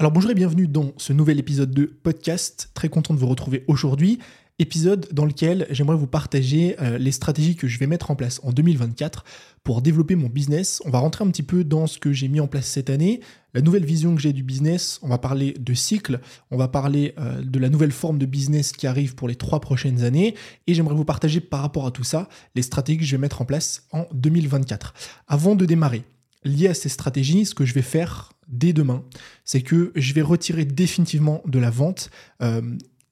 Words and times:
Alors 0.00 0.12
bonjour 0.12 0.30
et 0.30 0.34
bienvenue 0.34 0.66
dans 0.66 0.94
ce 0.96 1.12
nouvel 1.12 1.38
épisode 1.38 1.72
de 1.72 1.84
podcast. 1.84 2.70
Très 2.72 2.88
content 2.88 3.12
de 3.12 3.18
vous 3.18 3.26
retrouver 3.26 3.64
aujourd'hui. 3.68 4.18
Épisode 4.58 5.06
dans 5.12 5.26
lequel 5.26 5.66
j'aimerais 5.68 5.98
vous 5.98 6.06
partager 6.06 6.74
euh, 6.80 6.96
les 6.96 7.12
stratégies 7.12 7.54
que 7.54 7.68
je 7.68 7.78
vais 7.78 7.86
mettre 7.86 8.10
en 8.10 8.16
place 8.16 8.40
en 8.42 8.50
2024 8.50 9.26
pour 9.62 9.82
développer 9.82 10.14
mon 10.14 10.28
business. 10.28 10.80
On 10.86 10.90
va 10.90 11.00
rentrer 11.00 11.22
un 11.22 11.28
petit 11.28 11.42
peu 11.42 11.64
dans 11.64 11.86
ce 11.86 11.98
que 11.98 12.14
j'ai 12.14 12.28
mis 12.28 12.40
en 12.40 12.46
place 12.46 12.64
cette 12.64 12.88
année, 12.88 13.20
la 13.52 13.60
nouvelle 13.60 13.84
vision 13.84 14.14
que 14.14 14.22
j'ai 14.22 14.32
du 14.32 14.42
business. 14.42 14.98
On 15.02 15.08
va 15.08 15.18
parler 15.18 15.52
de 15.60 15.74
cycle, 15.74 16.20
on 16.50 16.56
va 16.56 16.68
parler 16.68 17.12
euh, 17.18 17.42
de 17.42 17.58
la 17.58 17.68
nouvelle 17.68 17.92
forme 17.92 18.16
de 18.16 18.24
business 18.24 18.72
qui 18.72 18.86
arrive 18.86 19.14
pour 19.14 19.28
les 19.28 19.36
trois 19.36 19.60
prochaines 19.60 20.02
années. 20.02 20.34
Et 20.66 20.72
j'aimerais 20.72 20.94
vous 20.94 21.04
partager 21.04 21.40
par 21.40 21.60
rapport 21.60 21.86
à 21.86 21.90
tout 21.90 22.04
ça 22.04 22.30
les 22.54 22.62
stratégies 22.62 23.00
que 23.00 23.04
je 23.04 23.10
vais 23.10 23.20
mettre 23.20 23.42
en 23.42 23.44
place 23.44 23.86
en 23.92 24.06
2024. 24.14 24.94
Avant 25.28 25.56
de 25.56 25.66
démarrer, 25.66 26.04
lié 26.42 26.68
à 26.68 26.74
ces 26.74 26.88
stratégies, 26.88 27.44
ce 27.44 27.54
que 27.54 27.66
je 27.66 27.74
vais 27.74 27.82
faire 27.82 28.32
dès 28.50 28.72
demain, 28.72 29.04
c'est 29.44 29.62
que 29.62 29.92
je 29.94 30.12
vais 30.12 30.22
retirer 30.22 30.64
définitivement 30.64 31.42
de 31.46 31.58
la 31.58 31.70
vente 31.70 32.10
euh, 32.42 32.60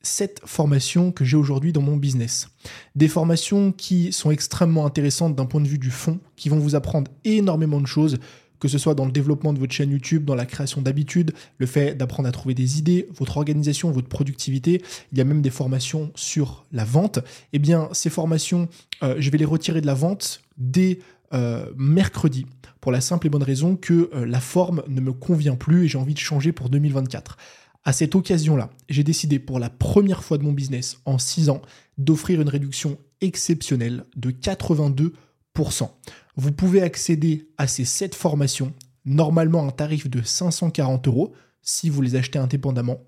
cette 0.03 0.41
formation 0.45 1.13
que 1.13 1.25
j'ai 1.25 1.37
aujourd'hui 1.37 1.73
dans 1.73 1.83
mon 1.83 1.97
business. 1.97 2.49
Des 2.95 3.09
formations 3.09 3.73
qui 3.73 4.13
sont 4.13 4.31
extrêmement 4.31 4.87
intéressantes 4.87 5.35
d'un 5.35 5.47
point 5.47 5.61
de 5.61 5.69
vue 5.69 5.79
du 5.79 5.91
fond, 5.91 6.21
qui 6.37 6.49
vont 6.49 6.59
vous 6.59 6.75
apprendre 6.75 7.11
énormément 7.25 7.81
de 7.81 7.87
choses, 7.87 8.19
que 8.61 8.69
ce 8.69 8.79
soit 8.79 8.95
dans 8.95 9.05
le 9.05 9.13
développement 9.13 9.53
de 9.53 9.59
votre 9.59 9.73
chaîne 9.73 9.91
YouTube, 9.91 10.25
dans 10.25 10.35
la 10.35 10.47
création 10.47 10.83
d'habitudes, 10.83 11.33
le 11.59 11.67
fait 11.67 11.95
d'apprendre 11.95 12.29
à 12.29 12.33
trouver 12.33 12.55
des 12.55 12.79
idées, 12.79 13.09
votre 13.15 13.37
organisation, 13.37 13.91
votre 13.91 14.09
productivité, 14.09 14.83
il 15.13 15.19
y 15.19 15.21
a 15.21 15.25
même 15.25 15.43
des 15.43 15.51
formations 15.51 16.11
sur 16.15 16.65
la 16.73 16.85
vente. 16.85 17.21
Eh 17.53 17.59
bien, 17.59 17.89
ces 17.93 18.11
formations, 18.11 18.69
euh, 19.03 19.17
je 19.19 19.31
vais 19.31 19.39
les 19.39 19.45
retirer 19.45 19.81
de 19.81 19.87
la 19.87 19.95
vente 19.95 20.43
dès 20.57 20.99
euh, 21.33 21.71
mercredi 21.77 22.47
pour 22.81 22.93
la 22.93 23.01
simple 23.01 23.27
et 23.27 23.31
bonne 23.31 23.43
raison 23.43 23.77
que 23.77 24.11
euh, 24.15 24.25
la 24.25 24.41
forme 24.41 24.83
ne 24.89 25.01
me 25.01 25.13
convient 25.13 25.57
plus 25.57 25.85
et 25.85 25.89
j'ai 25.89 25.99
envie 25.99 26.15
de 26.15 26.19
changer 26.19 26.53
pour 26.53 26.71
2024. 26.71 27.37
À 27.85 27.93
cette 27.93 28.15
occasion-là, 28.15 28.71
j'ai 28.89 29.05
décidé 29.05 29.39
pour 29.39 29.59
la 29.59 29.71
première 29.71 30.23
fois 30.23 30.39
de 30.39 30.43
mon 30.43 30.53
business 30.53 30.99
en 31.05 31.19
6 31.19 31.51
ans 31.51 31.63
d'offrir 31.97 32.41
une 32.41 32.49
réduction 32.49 32.99
exceptionnelle 33.21 34.05
de 34.17 34.31
82%. 34.31 35.13
Vous 36.37 36.53
pouvez 36.53 36.83
accéder 36.83 37.49
à 37.59 37.67
ces 37.67 37.85
7 37.85 38.15
formations, 38.15 38.73
normalement 39.05 39.63
à 39.63 39.69
un 39.69 39.71
tarif 39.71 40.09
de 40.09 40.23
540 40.23 41.09
euros 41.09 41.33
si 41.63 41.91
vous 41.91 42.01
les 42.01 42.17
achetez 42.17 42.39
indépendamment. 42.39 42.99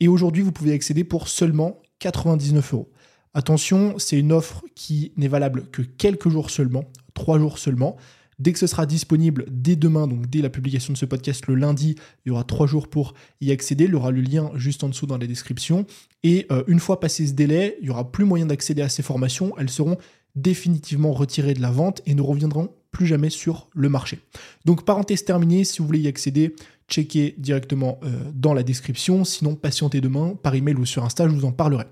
Et 0.00 0.08
aujourd'hui, 0.08 0.42
vous 0.42 0.52
pouvez 0.52 0.72
accéder 0.72 1.04
pour 1.04 1.28
seulement 1.28 1.82
99 1.98 2.74
euros. 2.74 2.90
Attention, 3.32 3.94
c'est 3.98 4.18
une 4.18 4.32
offre 4.32 4.64
qui 4.74 5.12
n'est 5.16 5.28
valable 5.28 5.66
que 5.70 5.82
quelques 5.82 6.28
jours 6.28 6.50
seulement, 6.50 6.84
3 7.20 7.38
jours 7.38 7.58
seulement. 7.58 7.96
Dès 8.38 8.54
que 8.54 8.58
ce 8.58 8.66
sera 8.66 8.86
disponible, 8.86 9.44
dès 9.50 9.76
demain, 9.76 10.08
donc 10.08 10.30
dès 10.30 10.40
la 10.40 10.48
publication 10.48 10.94
de 10.94 10.98
ce 10.98 11.04
podcast 11.04 11.46
le 11.46 11.54
lundi, 11.54 11.96
il 12.24 12.30
y 12.30 12.32
aura 12.32 12.42
trois 12.42 12.66
jours 12.66 12.88
pour 12.88 13.12
y 13.42 13.52
accéder. 13.52 13.84
Il 13.84 13.90
y 13.90 13.94
aura 13.94 14.10
le 14.10 14.22
lien 14.22 14.50
juste 14.54 14.82
en 14.82 14.88
dessous 14.88 15.06
dans 15.06 15.18
la 15.18 15.26
description. 15.26 15.84
Et 16.22 16.46
euh, 16.50 16.64
une 16.66 16.80
fois 16.80 17.00
passé 17.00 17.26
ce 17.26 17.34
délai, 17.34 17.76
il 17.80 17.84
n'y 17.84 17.90
aura 17.90 18.10
plus 18.10 18.24
moyen 18.24 18.46
d'accéder 18.46 18.80
à 18.80 18.88
ces 18.88 19.02
formations. 19.02 19.52
Elles 19.58 19.68
seront 19.68 19.98
définitivement 20.36 21.12
retirées 21.12 21.52
de 21.52 21.60
la 21.60 21.70
vente 21.70 22.00
et 22.06 22.14
ne 22.14 22.22
reviendront 22.22 22.70
plus 22.90 23.06
jamais 23.06 23.28
sur 23.28 23.68
le 23.74 23.90
marché. 23.90 24.20
Donc 24.64 24.86
parenthèse 24.86 25.26
terminée, 25.26 25.64
si 25.64 25.80
vous 25.80 25.86
voulez 25.86 26.00
y 26.00 26.08
accéder, 26.08 26.54
checkez 26.88 27.34
directement 27.36 28.00
euh, 28.02 28.08
dans 28.34 28.54
la 28.54 28.62
description, 28.62 29.24
sinon 29.24 29.54
patientez 29.54 30.00
demain 30.00 30.34
par 30.42 30.54
email 30.54 30.76
ou 30.76 30.86
sur 30.86 31.04
Insta, 31.04 31.28
je 31.28 31.34
vous 31.34 31.44
en 31.44 31.52
parlerai. 31.52 31.84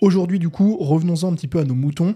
Aujourd'hui 0.00 0.38
du 0.38 0.48
coup, 0.48 0.76
revenons-en 0.76 1.32
un 1.32 1.34
petit 1.34 1.48
peu 1.48 1.58
à 1.58 1.64
nos 1.64 1.74
moutons 1.74 2.14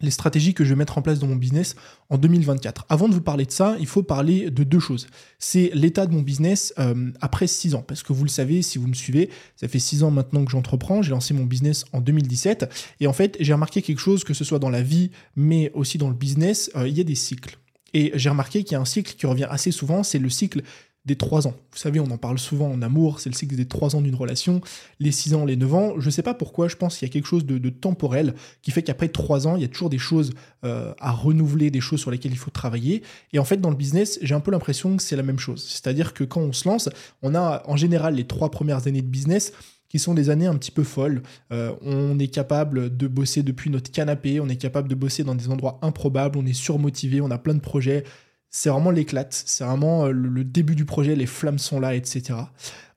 les 0.00 0.10
stratégies 0.10 0.54
que 0.54 0.64
je 0.64 0.70
vais 0.70 0.76
mettre 0.76 0.98
en 0.98 1.02
place 1.02 1.18
dans 1.18 1.26
mon 1.26 1.36
business 1.36 1.76
en 2.08 2.18
2024. 2.18 2.86
Avant 2.88 3.08
de 3.08 3.14
vous 3.14 3.20
parler 3.20 3.44
de 3.44 3.50
ça, 3.50 3.76
il 3.80 3.86
faut 3.86 4.02
parler 4.02 4.50
de 4.50 4.64
deux 4.64 4.80
choses. 4.80 5.06
C'est 5.38 5.70
l'état 5.74 6.06
de 6.06 6.12
mon 6.12 6.22
business 6.22 6.72
euh, 6.78 7.10
après 7.20 7.46
six 7.46 7.74
ans. 7.74 7.82
Parce 7.86 8.02
que 8.02 8.12
vous 8.12 8.24
le 8.24 8.30
savez, 8.30 8.62
si 8.62 8.78
vous 8.78 8.86
me 8.86 8.94
suivez, 8.94 9.30
ça 9.56 9.68
fait 9.68 9.78
six 9.78 10.02
ans 10.02 10.10
maintenant 10.10 10.44
que 10.44 10.50
j'entreprends. 10.50 11.02
J'ai 11.02 11.10
lancé 11.10 11.34
mon 11.34 11.44
business 11.44 11.84
en 11.92 12.00
2017. 12.00 12.68
Et 13.00 13.06
en 13.06 13.12
fait, 13.12 13.36
j'ai 13.40 13.52
remarqué 13.52 13.82
quelque 13.82 14.00
chose, 14.00 14.24
que 14.24 14.34
ce 14.34 14.44
soit 14.44 14.58
dans 14.58 14.70
la 14.70 14.82
vie, 14.82 15.10
mais 15.36 15.70
aussi 15.74 15.98
dans 15.98 16.08
le 16.08 16.14
business, 16.14 16.70
euh, 16.76 16.88
il 16.88 16.96
y 16.96 17.00
a 17.00 17.04
des 17.04 17.14
cycles. 17.14 17.58
Et 17.92 18.12
j'ai 18.14 18.30
remarqué 18.30 18.62
qu'il 18.62 18.72
y 18.72 18.76
a 18.76 18.80
un 18.80 18.84
cycle 18.84 19.14
qui 19.14 19.26
revient 19.26 19.48
assez 19.50 19.72
souvent, 19.72 20.02
c'est 20.02 20.18
le 20.18 20.30
cycle 20.30 20.62
des 21.10 21.16
3 21.16 21.48
ans. 21.48 21.54
Vous 21.72 21.78
savez, 21.78 21.98
on 21.98 22.08
en 22.12 22.18
parle 22.18 22.38
souvent 22.38 22.70
en 22.70 22.82
amour, 22.82 23.18
c'est 23.18 23.30
le 23.30 23.34
cycle 23.34 23.56
des 23.56 23.66
3 23.66 23.96
ans 23.96 24.00
d'une 24.00 24.14
relation, 24.14 24.60
les 25.00 25.10
6 25.10 25.34
ans, 25.34 25.44
les 25.44 25.56
9 25.56 25.74
ans. 25.74 25.94
Je 25.98 26.08
sais 26.08 26.22
pas 26.22 26.34
pourquoi, 26.34 26.68
je 26.68 26.76
pense 26.76 26.96
qu'il 26.96 27.08
y 27.08 27.10
a 27.10 27.12
quelque 27.12 27.26
chose 27.26 27.44
de, 27.44 27.68
temporel 27.68 28.34
qui 28.62 28.70
fait 28.70 28.82
qu'après 28.82 29.08
3 29.08 29.48
ans, 29.48 29.56
il 29.56 29.62
y 29.62 29.64
a 29.64 29.68
toujours 29.68 29.90
des 29.90 29.98
choses 29.98 30.30
euh, 30.64 30.94
à 31.00 31.10
renouveler, 31.10 31.72
des 31.72 31.80
choses 31.80 31.98
sur 31.98 32.12
lesquelles 32.12 32.30
il 32.30 32.38
faut 32.38 32.52
travailler. 32.52 33.02
Et 33.32 33.40
en 33.40 33.44
fait, 33.44 33.56
dans 33.56 33.70
le 33.70 33.76
business, 33.76 34.20
j'ai 34.22 34.36
un 34.36 34.40
peu 34.40 34.52
l'impression 34.52 34.96
que 34.96 35.02
c'est 35.02 35.16
la 35.16 35.24
même 35.24 35.40
chose. 35.40 35.66
C'est-à-dire 35.68 36.14
que 36.14 36.22
quand 36.22 36.42
on 36.42 36.52
se 36.52 36.68
lance, 36.68 36.88
on 37.22 37.34
a 37.34 37.64
en 37.66 37.76
général 37.76 38.14
les 38.14 38.24
3 38.24 38.52
premières 38.52 38.86
années 38.86 39.02
de 39.02 39.08
business 39.08 39.52
qui 39.88 39.98
sont 39.98 40.14
des 40.14 40.30
années 40.30 40.46
un 40.46 40.56
petit 40.56 40.70
peu 40.70 40.84
folles. 40.84 41.22
Euh, 41.50 41.72
on 41.82 42.20
est 42.20 42.28
capable 42.28 42.96
de 42.96 43.08
bosser 43.08 43.42
depuis 43.42 43.68
notre 43.68 43.90
canapé, 43.90 44.38
on 44.38 44.48
est 44.48 44.54
capable 44.54 44.88
de 44.88 44.94
bosser 44.94 45.24
dans 45.24 45.34
des 45.34 45.48
endroits 45.48 45.80
improbables, 45.82 46.38
on 46.38 46.46
est 46.46 46.52
surmotivé, 46.52 47.20
on 47.20 47.32
a 47.32 47.38
plein 47.38 47.54
de 47.54 47.60
projets 47.60 48.04
c'est 48.50 48.68
vraiment 48.68 48.90
l'éclate, 48.90 49.42
c'est 49.46 49.64
vraiment 49.64 50.06
euh, 50.06 50.10
le 50.10 50.44
début 50.44 50.74
du 50.74 50.84
projet, 50.84 51.14
les 51.14 51.26
flammes 51.26 51.58
sont 51.58 51.80
là, 51.80 51.94
etc. 51.94 52.38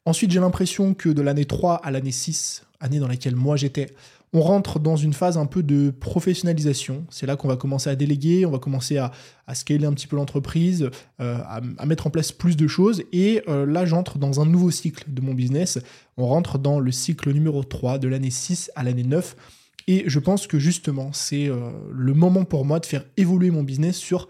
Ensuite, 0.06 0.32
j'ai 0.32 0.40
l'impression 0.40 0.94
que 0.94 1.10
de 1.10 1.22
l'année 1.22 1.46
3 1.46 1.76
à 1.76 1.92
l'année 1.92 2.12
6, 2.12 2.64
année 2.80 3.00
dans 3.00 3.08
laquelle 3.08 3.36
moi 3.36 3.56
j'étais, 3.56 3.94
on 4.34 4.42
rentre 4.42 4.80
dans 4.80 4.96
une 4.96 5.14
phase 5.14 5.38
un 5.38 5.46
peu 5.46 5.62
de 5.62 5.92
professionnalisation. 5.92 7.06
C'est 7.12 7.28
là 7.28 7.36
qu'on 7.36 7.48
va 7.48 7.56
commencer 7.56 7.92
à 7.92 7.96
déléguer, 7.96 8.48
on 8.48 8.52
va 8.52 8.58
commencer 8.58 8.98
à, 8.98 9.12
scaler 9.54 9.86
un 9.86 9.94
petit 9.94 10.08
peu 10.08 10.16
l'entreprise, 10.16 10.90
euh, 11.22 11.38
à, 11.78 11.86
mettre 11.86 12.08
en 12.08 12.10
place 12.10 12.32
plus 12.32 12.58
de 12.58 12.68
choses. 12.68 13.04
Et 13.14 13.44
euh, 13.48 13.68
là, 13.68 13.86
j'entre 13.86 14.18
dans 14.18 14.42
un 14.42 14.48
nouveau 14.48 14.72
cycle 14.72 15.04
de 15.08 15.22
mon 15.22 15.36
business. 15.36 15.78
On 16.18 16.26
rentre 16.26 16.58
dans 16.58 16.80
le 16.80 16.92
cycle 16.92 17.32
numéro 17.32 17.64
3, 17.64 18.00
de 18.00 18.08
l'année 18.08 18.32
6 18.32 18.72
à 18.76 18.82
l'année 18.82 19.04
9. 19.04 19.36
Et 19.88 20.04
je 20.08 20.18
pense 20.18 20.48
que 20.48 20.58
justement, 20.58 21.12
c'est 21.14 21.52
le 21.92 22.14
moment 22.14 22.46
pour 22.46 22.66
moi 22.66 22.80
de 22.80 22.86
faire 22.86 23.04
évoluer 23.18 23.52
mon 23.52 23.64
business 23.64 23.98
sur 23.98 24.30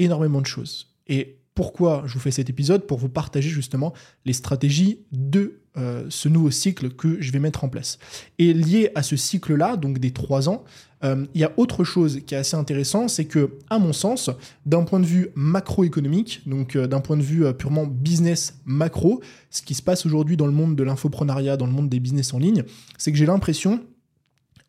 énormément 0.00 0.40
de 0.40 0.46
choses. 0.46 0.88
Et 1.06 1.40
pourquoi 1.54 2.04
je 2.06 2.14
vous 2.14 2.20
fais 2.20 2.30
cet 2.30 2.48
épisode? 2.48 2.86
Pour 2.86 2.98
vous 2.98 3.08
partager 3.08 3.50
justement 3.50 3.92
les 4.24 4.32
stratégies 4.32 5.00
de 5.12 5.60
euh, 5.76 6.06
ce 6.08 6.28
nouveau 6.28 6.50
cycle 6.50 6.90
que 6.90 7.20
je 7.20 7.30
vais 7.30 7.38
mettre 7.38 7.64
en 7.64 7.68
place. 7.68 7.98
Et 8.38 8.52
lié 8.52 8.90
à 8.94 9.02
ce 9.02 9.14
cycle-là, 9.14 9.76
donc 9.76 9.98
des 9.98 10.10
trois 10.12 10.48
ans, 10.48 10.64
euh, 11.04 11.26
il 11.34 11.40
y 11.40 11.44
a 11.44 11.52
autre 11.58 11.84
chose 11.84 12.20
qui 12.26 12.34
est 12.34 12.38
assez 12.38 12.56
intéressant, 12.56 13.08
c'est 13.08 13.26
que, 13.26 13.58
à 13.68 13.78
mon 13.78 13.92
sens, 13.92 14.30
d'un 14.66 14.84
point 14.84 15.00
de 15.00 15.06
vue 15.06 15.28
macroéconomique, 15.34 16.42
donc 16.46 16.76
euh, 16.76 16.86
d'un 16.86 17.00
point 17.00 17.16
de 17.16 17.22
vue 17.22 17.44
purement 17.54 17.86
business 17.86 18.58
macro, 18.64 19.20
ce 19.50 19.62
qui 19.62 19.74
se 19.74 19.82
passe 19.82 20.06
aujourd'hui 20.06 20.36
dans 20.36 20.46
le 20.46 20.52
monde 20.52 20.76
de 20.76 20.82
l'infoprenariat, 20.82 21.56
dans 21.56 21.66
le 21.66 21.72
monde 21.72 21.88
des 21.88 22.00
business 22.00 22.34
en 22.34 22.38
ligne, 22.38 22.64
c'est 22.98 23.12
que 23.12 23.18
j'ai 23.18 23.26
l'impression 23.26 23.80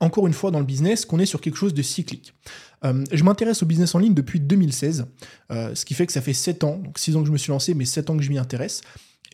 encore 0.02 0.28
une 0.28 0.34
fois 0.34 0.52
dans 0.52 0.60
le 0.60 0.66
business 0.66 1.06
qu'on 1.06 1.20
est 1.20 1.26
sur 1.26 1.40
quelque 1.40 1.56
chose 1.56 1.74
de 1.74 1.82
cyclique. 1.82 2.34
Euh, 2.84 3.04
je 3.12 3.24
m'intéresse 3.24 3.64
au 3.64 3.66
business 3.66 3.96
en 3.96 4.00
ligne 4.00 4.16
depuis 4.16 4.40
2016, 4.40 5.06
euh, 5.52 5.74
ce 5.76 5.86
qui 5.86 5.94
fait 5.94 6.08
que 6.08 6.14
ça 6.14 6.22
fait 6.22 6.34
7 6.34 6.64
ans, 6.64 6.78
donc 6.78 6.98
6 7.00 7.16
ans 7.16 7.22
que 7.22 7.28
je 7.28 7.32
me 7.32 7.38
suis 7.38 7.52
lancé, 7.52 7.74
mais 7.74 7.86
7 7.86 8.10
ans 8.10 8.18
que 8.18 8.24
je 8.24 8.30
m'y 8.30 8.40
intéresse. 8.40 8.82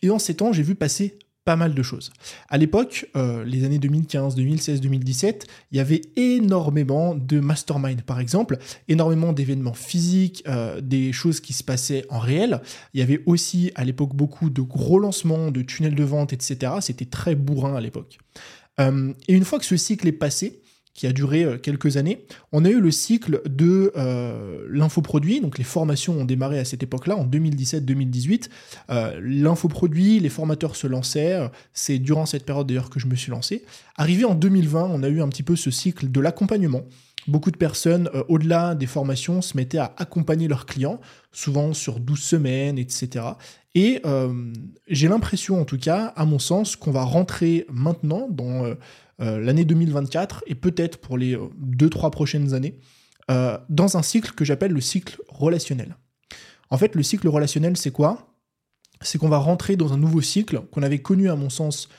Et 0.01 0.09
en 0.09 0.19
7 0.19 0.41
ans, 0.41 0.53
j'ai 0.53 0.63
vu 0.63 0.75
passer 0.75 1.17
pas 1.45 1.55
mal 1.55 1.73
de 1.73 1.81
choses. 1.81 2.11
À 2.49 2.57
l'époque, 2.57 3.09
euh, 3.15 3.45
les 3.45 3.63
années 3.63 3.79
2015, 3.79 4.35
2016, 4.35 4.81
2017, 4.81 5.47
il 5.71 5.77
y 5.77 5.79
avait 5.79 6.01
énormément 6.17 7.15
de 7.15 7.39
mastermind, 7.39 8.01
par 8.01 8.19
exemple, 8.19 8.57
énormément 8.89 9.31
d'événements 9.31 9.73
physiques, 9.73 10.43
des 10.81 11.13
choses 11.13 11.39
qui 11.39 11.53
se 11.53 11.63
passaient 11.63 12.03
en 12.09 12.19
réel. 12.19 12.59
Il 12.93 12.99
y 12.99 13.03
avait 13.03 13.23
aussi 13.25 13.71
à 13.75 13.85
l'époque 13.85 14.13
beaucoup 14.13 14.49
de 14.49 14.61
gros 14.61 14.99
lancements, 14.99 15.49
de 15.49 15.61
tunnels 15.61 15.95
de 15.95 16.03
vente, 16.03 16.33
etc. 16.33 16.73
C'était 16.81 17.05
très 17.05 17.35
bourrin 17.35 17.75
à 17.75 17.79
l'époque. 17.79 18.19
Et 18.79 19.33
une 19.33 19.43
fois 19.43 19.59
que 19.59 19.65
ce 19.65 19.77
cycle 19.77 20.07
est 20.07 20.11
passé, 20.11 20.61
qui 20.97 21.05
a 21.07 21.13
duré 21.13 21.43
euh, 21.43 21.57
quelques 21.57 21.95
années. 21.95 22.25
On 22.51 22.65
a 22.65 22.69
eu 22.69 22.81
le 22.81 22.91
cycle 22.91 23.41
de 23.45 23.93
euh, 23.95 24.65
l'infoproduit, 24.69 25.39
donc 25.39 25.57
les 25.57 25.63
formations 25.63 26.19
ont 26.19 26.25
démarré 26.25 26.59
à 26.59 26.65
cette 26.65 26.83
époque-là, 26.83 27.15
en 27.15 27.25
2017-2018. 27.25 28.49
Euh, 28.89 29.19
l'infoproduit, 29.21 30.19
les 30.19 30.29
formateurs 30.29 30.75
se 30.75 30.87
lançaient, 30.87 31.39
c'est 31.73 31.99
durant 31.99 32.25
cette 32.25 32.45
période 32.45 32.67
d'ailleurs 32.67 32.89
que 32.89 32.99
je 32.99 33.05
me 33.05 33.15
suis 33.15 33.31
lancé. 33.31 33.63
Arrivé 33.95 34.25
en 34.25 34.33
2020, 34.33 34.89
on 34.91 35.03
a 35.03 35.07
eu 35.07 35.21
un 35.21 35.29
petit 35.29 35.43
peu 35.43 35.55
ce 35.55 35.69
cycle 35.69 36.11
de 36.11 36.19
l'accompagnement. 36.19 36.81
Beaucoup 37.27 37.51
de 37.51 37.57
personnes, 37.57 38.09
au-delà 38.29 38.73
des 38.73 38.85
formations, 38.85 39.41
se 39.41 39.57
mettaient 39.57 39.77
à 39.77 39.93
accompagner 39.97 40.47
leurs 40.47 40.65
clients, 40.65 40.99
souvent 41.31 41.73
sur 41.73 41.99
12 41.99 42.19
semaines, 42.19 42.77
etc. 42.77 43.25
Et 43.75 44.01
j'ai 44.87 45.07
l'impression, 45.09 45.59
en 45.59 45.65
tout 45.65 45.77
cas, 45.77 46.13
à 46.15 46.25
mon 46.25 46.39
sens, 46.39 46.77
qu'on 46.77 46.91
va 46.91 47.03
rentrer 47.03 47.65
maintenant 47.69 48.27
dans 48.29 48.65
euh, 49.19 49.39
l'année 49.39 49.65
2024 49.65 50.43
et 50.45 50.53
peut-être 50.53 50.99
pour 50.99 51.17
les 51.17 51.35
2-3 51.35 52.05
euh, 52.05 52.09
prochaines 52.11 52.53
années, 52.53 52.77
euh, 53.31 53.57
dans 53.67 53.97
un 53.97 54.03
cycle 54.03 54.33
que 54.33 54.45
j'appelle 54.45 54.71
le 54.71 54.81
cycle 54.81 55.19
relationnel. 55.27 55.97
En 56.69 56.77
fait, 56.77 56.93
le 56.93 57.01
cycle 57.01 57.27
relationnel, 57.27 57.77
c'est 57.77 57.89
quoi? 57.89 58.35
C'est 59.01 59.17
qu'on 59.17 59.29
va 59.29 59.39
rentrer 59.39 59.75
dans 59.75 59.91
un 59.91 59.97
nouveau 59.97 60.21
cycle 60.21 60.61
qu'on 60.71 60.83
avait 60.83 60.99
connu, 60.99 61.31
à 61.31 61.35
mon 61.35 61.49
sens, 61.49 61.89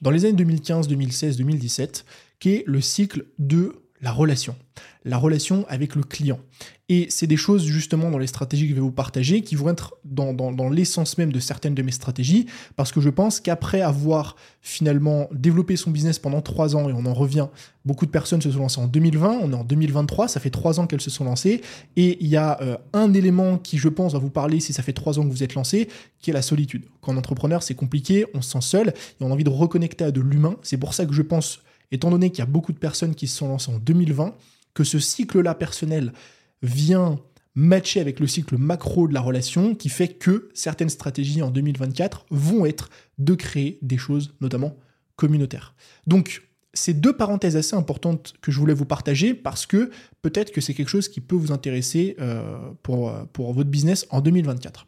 dans 0.00 0.10
les 0.10 0.24
années 0.24 0.36
2015, 0.36 0.88
2016, 0.88 1.36
2017, 1.36 2.06
qui 2.40 2.50
est 2.54 2.64
le 2.66 2.80
cycle 2.80 3.26
de 3.38 3.81
la 4.02 4.10
relation. 4.10 4.56
La 5.04 5.16
relation 5.16 5.64
avec 5.68 5.94
le 5.94 6.02
client. 6.02 6.40
Et 6.88 7.06
c'est 7.08 7.28
des 7.28 7.36
choses 7.36 7.64
justement 7.64 8.10
dans 8.10 8.18
les 8.18 8.26
stratégies 8.26 8.64
que 8.64 8.70
je 8.70 8.74
vais 8.74 8.80
vous 8.80 8.90
partager 8.90 9.42
qui 9.42 9.54
vont 9.54 9.70
être 9.70 9.94
dans, 10.04 10.68
l'essence 10.70 11.16
même 11.18 11.32
de 11.32 11.38
certaines 11.38 11.74
de 11.74 11.82
mes 11.82 11.92
stratégies, 11.92 12.46
parce 12.76 12.92
que 12.92 13.00
je 13.00 13.08
pense 13.08 13.40
qu'après 13.40 13.80
avoir 13.80 14.36
finalement 14.60 15.28
développé 15.32 15.76
son 15.76 15.90
business 15.90 16.18
pendant 16.18 16.42
trois 16.42 16.76
ans, 16.76 16.88
et 16.88 16.92
on 16.92 17.06
en 17.06 17.14
revient, 17.14 17.46
beaucoup 17.84 18.04
de 18.04 18.10
personnes 18.10 18.42
se 18.42 18.50
sont 18.50 18.58
lancées 18.58 18.80
en 18.80 18.88
2020, 18.88 19.38
on 19.42 19.52
est 19.52 19.56
en 19.56 19.64
2023, 19.64 20.28
ça 20.28 20.40
fait 20.40 20.50
trois 20.50 20.80
ans 20.80 20.86
qu'elles 20.86 21.00
se 21.00 21.10
sont 21.10 21.24
lancées, 21.24 21.62
et 21.96 22.18
il 22.20 22.28
y 22.28 22.36
a 22.36 22.60
euh, 22.60 22.76
un 22.92 23.14
élément 23.14 23.56
qui 23.56 23.78
je 23.78 23.88
pense 23.88 24.12
va 24.12 24.18
vous 24.18 24.30
parler 24.30 24.60
si 24.60 24.72
ça 24.72 24.82
fait 24.82 24.92
trois 24.92 25.18
ans 25.18 25.22
que 25.22 25.30
vous 25.30 25.42
êtes 25.42 25.54
lancé, 25.54 25.88
qui 26.20 26.30
est 26.30 26.34
la 26.34 26.42
solitude. 26.42 26.84
Quand 27.00 27.16
entrepreneur, 27.16 27.62
c'est 27.62 27.74
compliqué, 27.74 28.26
on 28.34 28.42
se 28.42 28.50
sent 28.50 28.60
seul, 28.60 28.88
et 28.88 29.24
on 29.24 29.30
a 29.30 29.32
envie 29.32 29.44
de 29.44 29.50
reconnecter 29.50 30.04
à 30.04 30.10
de 30.10 30.20
l'humain. 30.20 30.56
C'est 30.62 30.76
pour 30.76 30.92
ça 30.92 31.06
que 31.06 31.12
je 31.12 31.22
pense 31.22 31.60
étant 31.92 32.10
donné 32.10 32.30
qu'il 32.30 32.40
y 32.40 32.42
a 32.42 32.46
beaucoup 32.46 32.72
de 32.72 32.78
personnes 32.78 33.14
qui 33.14 33.28
se 33.28 33.36
sont 33.36 33.48
lancées 33.48 33.70
en 33.70 33.78
2020, 33.78 34.34
que 34.74 34.82
ce 34.82 34.98
cycle-là 34.98 35.54
personnel 35.54 36.12
vient 36.62 37.20
matcher 37.54 38.00
avec 38.00 38.18
le 38.18 38.26
cycle 38.26 38.56
macro 38.56 39.06
de 39.06 39.14
la 39.14 39.20
relation 39.20 39.74
qui 39.74 39.90
fait 39.90 40.08
que 40.08 40.48
certaines 40.54 40.88
stratégies 40.88 41.42
en 41.42 41.50
2024 41.50 42.26
vont 42.30 42.64
être 42.64 42.88
de 43.18 43.34
créer 43.34 43.78
des 43.82 43.98
choses 43.98 44.34
notamment 44.40 44.74
communautaires. 45.16 45.74
Donc, 46.06 46.48
c'est 46.74 46.94
deux 46.94 47.14
parenthèses 47.14 47.56
assez 47.56 47.76
importantes 47.76 48.32
que 48.40 48.50
je 48.50 48.58
voulais 48.58 48.72
vous 48.72 48.86
partager 48.86 49.34
parce 49.34 49.66
que 49.66 49.90
peut-être 50.22 50.52
que 50.52 50.62
c'est 50.62 50.72
quelque 50.72 50.88
chose 50.88 51.08
qui 51.08 51.20
peut 51.20 51.36
vous 51.36 51.52
intéresser 51.52 52.16
euh, 52.18 52.58
pour, 52.82 53.12
pour 53.34 53.52
votre 53.52 53.68
business 53.68 54.06
en 54.08 54.22
2024. 54.22 54.86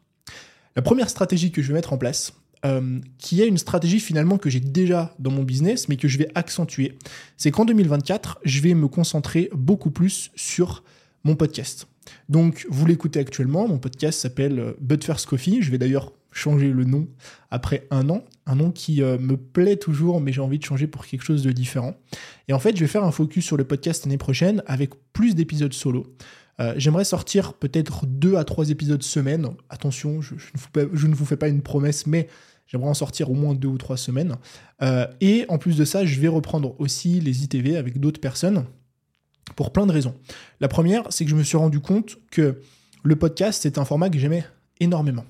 La 0.77 0.83
première 0.83 1.11
stratégie 1.11 1.53
que 1.53 1.61
je 1.61 1.69
vais 1.69 1.75
mettre 1.75 1.93
en 1.93 1.99
place, 1.99 2.33
euh, 2.65 2.99
qui 3.19 3.43
est 3.43 3.47
une 3.47 3.59
stratégie 3.59 4.01
finalement 4.01 4.39
que 4.39 4.49
j'ai 4.49 4.61
déjà 4.61 5.15
dans 5.19 5.31
mon 5.31 5.43
business, 5.43 5.87
mais 5.91 5.97
que 5.97 6.09
je 6.09 6.17
vais 6.17 6.31
accentuer. 6.35 6.97
C'est 7.37 7.51
qu'en 7.51 7.67
2024, 7.67 8.39
je 8.43 8.61
vais 8.63 8.73
me 8.73 8.89
concentrer 8.89 9.51
beaucoup 9.53 9.91
plus 9.91 10.31
sur 10.35 10.83
mon 11.25 11.37
podcast. 11.37 11.87
Donc, 12.31 12.67
vous 12.71 12.87
l'écoutez 12.87 13.21
actuellement, 13.21 13.69
mon 13.69 13.79
podcast 13.79 14.19
s'appelle 14.19 14.59
euh, 14.59 14.73
But 14.81 15.05
First 15.05 15.27
Coffee. 15.27 15.61
Je 15.61 15.71
vais 15.71 15.77
d'ailleurs 15.77 16.13
changer 16.33 16.71
le 16.71 16.85
nom 16.85 17.07
après 17.51 17.87
un 17.91 18.09
an, 18.09 18.25
un 18.47 18.55
nom 18.55 18.71
qui 18.71 19.03
euh, 19.03 19.19
me 19.19 19.37
plaît 19.37 19.77
toujours, 19.77 20.23
mais 20.23 20.33
j'ai 20.33 20.41
envie 20.41 20.59
de 20.59 20.65
changer 20.65 20.87
pour 20.87 21.05
quelque 21.05 21.23
chose 21.23 21.43
de 21.43 21.53
différent. 21.53 21.95
Et 22.49 22.55
en 22.55 22.59
fait, 22.59 22.75
je 22.77 22.81
vais 22.81 22.89
faire 22.91 23.05
un 23.05 23.13
focus 23.13 23.45
sur 23.45 23.59
le 23.59 23.65
podcast 23.65 24.07
l'année 24.07 24.17
prochaine 24.17 24.63
avec 24.67 24.93
plus 25.13 25.35
d'épisodes 25.35 25.75
solo. 25.75 26.07
J'aimerais 26.77 27.05
sortir 27.05 27.55
peut-être 27.55 28.07
deux 28.07 28.37
à 28.37 28.45
trois 28.45 28.71
épisodes 28.71 29.03
semaine. 29.03 29.49
Attention, 29.71 30.21
je, 30.21 30.37
je, 30.39 31.07
ne 31.09 31.15
vous 31.15 31.27
fais 31.27 31.37
pas 31.37 31.49
une 31.49 31.63
promesse, 31.63 32.07
mais 32.07 32.29
J'aimerais 32.67 32.89
en 32.89 32.95
sortir 32.95 33.31
au 33.31 33.35
moins 33.35 33.55
deux 33.55 33.69
ou 33.69 33.79
trois 33.79 33.97
semaines. 33.97 34.37
Euh, 34.83 35.07
et 35.21 35.45
en 35.49 35.59
plus 35.59 35.77
de 35.77 35.85
ça, 35.85 36.05
je 36.05 36.19
vais 36.21 36.29
reprendre 36.29 36.75
aussi 36.81 37.21
les 37.21 37.45
ITV 37.45 37.77
avec 37.77 38.01
d'autres 38.01 38.21
personnes 38.21 38.65
pour 39.57 39.73
plein 39.73 39.87
de 39.87 39.93
raisons. 39.93 40.15
La 40.61 40.69
première, 40.69 41.05
c'est 41.11 41.25
que 41.25 41.31
je 41.31 41.37
me 41.37 41.43
suis 41.43 41.57
rendu 41.57 41.81
compte 41.81 42.19
que 42.31 42.61
le 43.03 43.17
podcast, 43.17 43.61
c'est 43.63 43.79
un 43.79 43.85
format 43.85 44.09
que 44.09 44.19
j'aimais 44.19 44.45
énormément. 44.81 45.25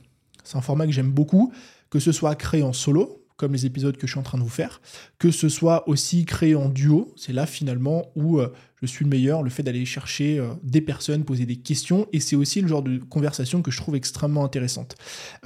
C'est 0.45 0.57
un 0.57 0.61
format 0.61 0.87
que 0.87 0.93
j'aime 0.93 1.11
beaucoup, 1.11 1.53
que 1.91 1.99
ce 1.99 2.13
soit 2.13 2.35
créé 2.37 2.63
en 2.63 2.73
solo, 2.73 3.24
comme 3.37 3.53
les 3.53 3.67
épisodes 3.67 3.97
que 3.97 4.07
je 4.07 4.13
suis 4.13 4.21
en 4.21 4.25
train 4.25 4.39
de 4.39 4.43
vous 4.43 4.49
faire, 4.49 4.81
que 5.19 5.31
ce 5.31 5.49
soit 5.49 5.89
aussi 5.89 6.25
créé 6.25 6.55
en 6.55 6.69
duo, 6.69 7.13
c'est 7.17 7.33
là 7.33 7.47
finalement 7.47 8.13
où 8.15 8.39
euh, 8.39 8.53
je 8.81 8.87
suis 8.87 9.05
le 9.05 9.11
meilleur, 9.11 9.43
le 9.43 9.51
fait 9.51 9.63
d'aller 9.63 9.85
chercher 9.85 10.39
euh, 10.39 10.55
des 10.63 10.81
personnes, 10.81 11.25
poser 11.25 11.47
des 11.47 11.57
questions, 11.57 12.07
et 12.13 12.21
c'est 12.21 12.37
aussi 12.37 12.61
le 12.61 12.69
genre 12.69 12.83
de 12.83 12.99
conversation 12.99 13.63
que 13.63 13.71
je 13.71 13.79
trouve 13.79 13.97
extrêmement 13.97 14.45
intéressante. 14.45 14.95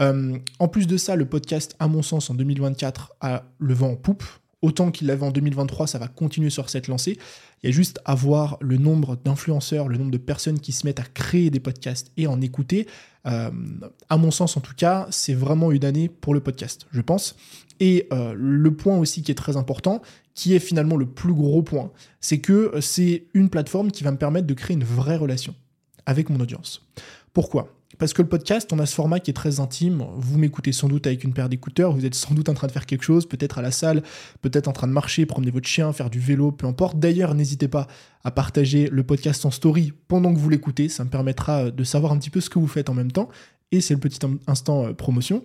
Euh, 0.00 0.36
en 0.58 0.68
plus 0.68 0.86
de 0.86 0.96
ça, 0.96 1.16
le 1.16 1.24
podcast, 1.24 1.76
à 1.78 1.88
mon 1.88 2.02
sens, 2.02 2.28
en 2.30 2.34
2024, 2.34 3.12
a 3.20 3.44
le 3.58 3.74
vent 3.74 3.92
en 3.92 3.96
poupe. 3.96 4.24
Autant 4.60 4.90
qu'il 4.90 5.06
l'avait 5.06 5.24
en 5.24 5.30
2023, 5.30 5.86
ça 5.86 5.98
va 5.98 6.08
continuer 6.08 6.50
sur 6.50 6.68
cette 6.68 6.88
lancée. 6.88 7.16
Il 7.62 7.70
y 7.70 7.72
a 7.72 7.72
juste 7.72 8.00
à 8.04 8.14
voir 8.14 8.56
le 8.60 8.76
nombre 8.76 9.16
d'influenceurs, 9.16 9.88
le 9.88 9.96
nombre 9.96 10.10
de 10.10 10.18
personnes 10.18 10.58
qui 10.58 10.72
se 10.72 10.84
mettent 10.84 10.98
à 10.98 11.04
créer 11.04 11.50
des 11.50 11.60
podcasts 11.60 12.10
et 12.16 12.26
en 12.26 12.40
écouter. 12.40 12.88
à 13.24 14.16
mon 14.16 14.30
sens, 14.30 14.56
en 14.56 14.60
tout 14.60 14.74
cas, 14.74 15.06
c'est 15.10 15.34
vraiment 15.34 15.70
une 15.70 15.84
année 15.84 16.08
pour 16.08 16.34
le 16.34 16.40
podcast, 16.40 16.86
je 16.90 17.00
pense. 17.00 17.36
Et 17.80 18.08
euh, 18.12 18.34
le 18.36 18.74
point 18.74 18.98
aussi 18.98 19.22
qui 19.22 19.30
est 19.30 19.36
très 19.36 19.56
important, 19.56 20.02
qui 20.34 20.54
est 20.54 20.58
finalement 20.58 20.96
le 20.96 21.06
plus 21.06 21.34
gros 21.34 21.62
point, 21.62 21.92
c'est 22.20 22.38
que 22.38 22.72
c'est 22.80 23.26
une 23.34 23.50
plateforme 23.50 23.90
qui 23.90 24.04
va 24.04 24.10
me 24.10 24.16
permettre 24.16 24.46
de 24.46 24.54
créer 24.54 24.76
une 24.76 24.84
vraie 24.84 25.16
relation 25.16 25.54
avec 26.06 26.30
mon 26.30 26.40
audience. 26.40 26.86
Pourquoi? 27.32 27.77
Parce 27.98 28.12
que 28.12 28.22
le 28.22 28.28
podcast, 28.28 28.72
on 28.72 28.78
a 28.78 28.86
ce 28.86 28.94
format 28.94 29.20
qui 29.20 29.30
est 29.30 29.34
très 29.34 29.60
intime. 29.60 30.04
Vous 30.16 30.38
m'écoutez 30.38 30.72
sans 30.72 30.88
doute 30.88 31.06
avec 31.06 31.24
une 31.24 31.32
paire 31.32 31.48
d'écouteurs, 31.48 31.92
vous 31.92 32.06
êtes 32.06 32.14
sans 32.14 32.34
doute 32.34 32.48
en 32.48 32.54
train 32.54 32.66
de 32.66 32.72
faire 32.72 32.86
quelque 32.86 33.04
chose, 33.04 33.26
peut-être 33.26 33.58
à 33.58 33.62
la 33.62 33.70
salle, 33.70 34.02
peut-être 34.40 34.68
en 34.68 34.72
train 34.72 34.86
de 34.86 34.92
marcher, 34.92 35.26
promener 35.26 35.50
votre 35.50 35.68
chien, 35.68 35.92
faire 35.92 36.10
du 36.10 36.20
vélo, 36.20 36.52
peu 36.52 36.66
importe. 36.66 36.98
D'ailleurs, 36.98 37.34
n'hésitez 37.34 37.68
pas 37.68 37.88
à 38.24 38.30
partager 38.30 38.88
le 38.90 39.02
podcast 39.02 39.44
en 39.44 39.50
story 39.50 39.92
pendant 40.08 40.32
que 40.32 40.38
vous 40.38 40.48
l'écoutez, 40.48 40.88
ça 40.88 41.04
me 41.04 41.10
permettra 41.10 41.70
de 41.70 41.84
savoir 41.84 42.12
un 42.12 42.18
petit 42.18 42.30
peu 42.30 42.40
ce 42.40 42.50
que 42.50 42.58
vous 42.58 42.66
faites 42.66 42.88
en 42.88 42.94
même 42.94 43.12
temps. 43.12 43.28
Et 43.70 43.80
c'est 43.80 43.94
le 43.94 44.00
petit 44.00 44.18
instant 44.46 44.86
euh, 44.86 44.92
promotion. 44.94 45.44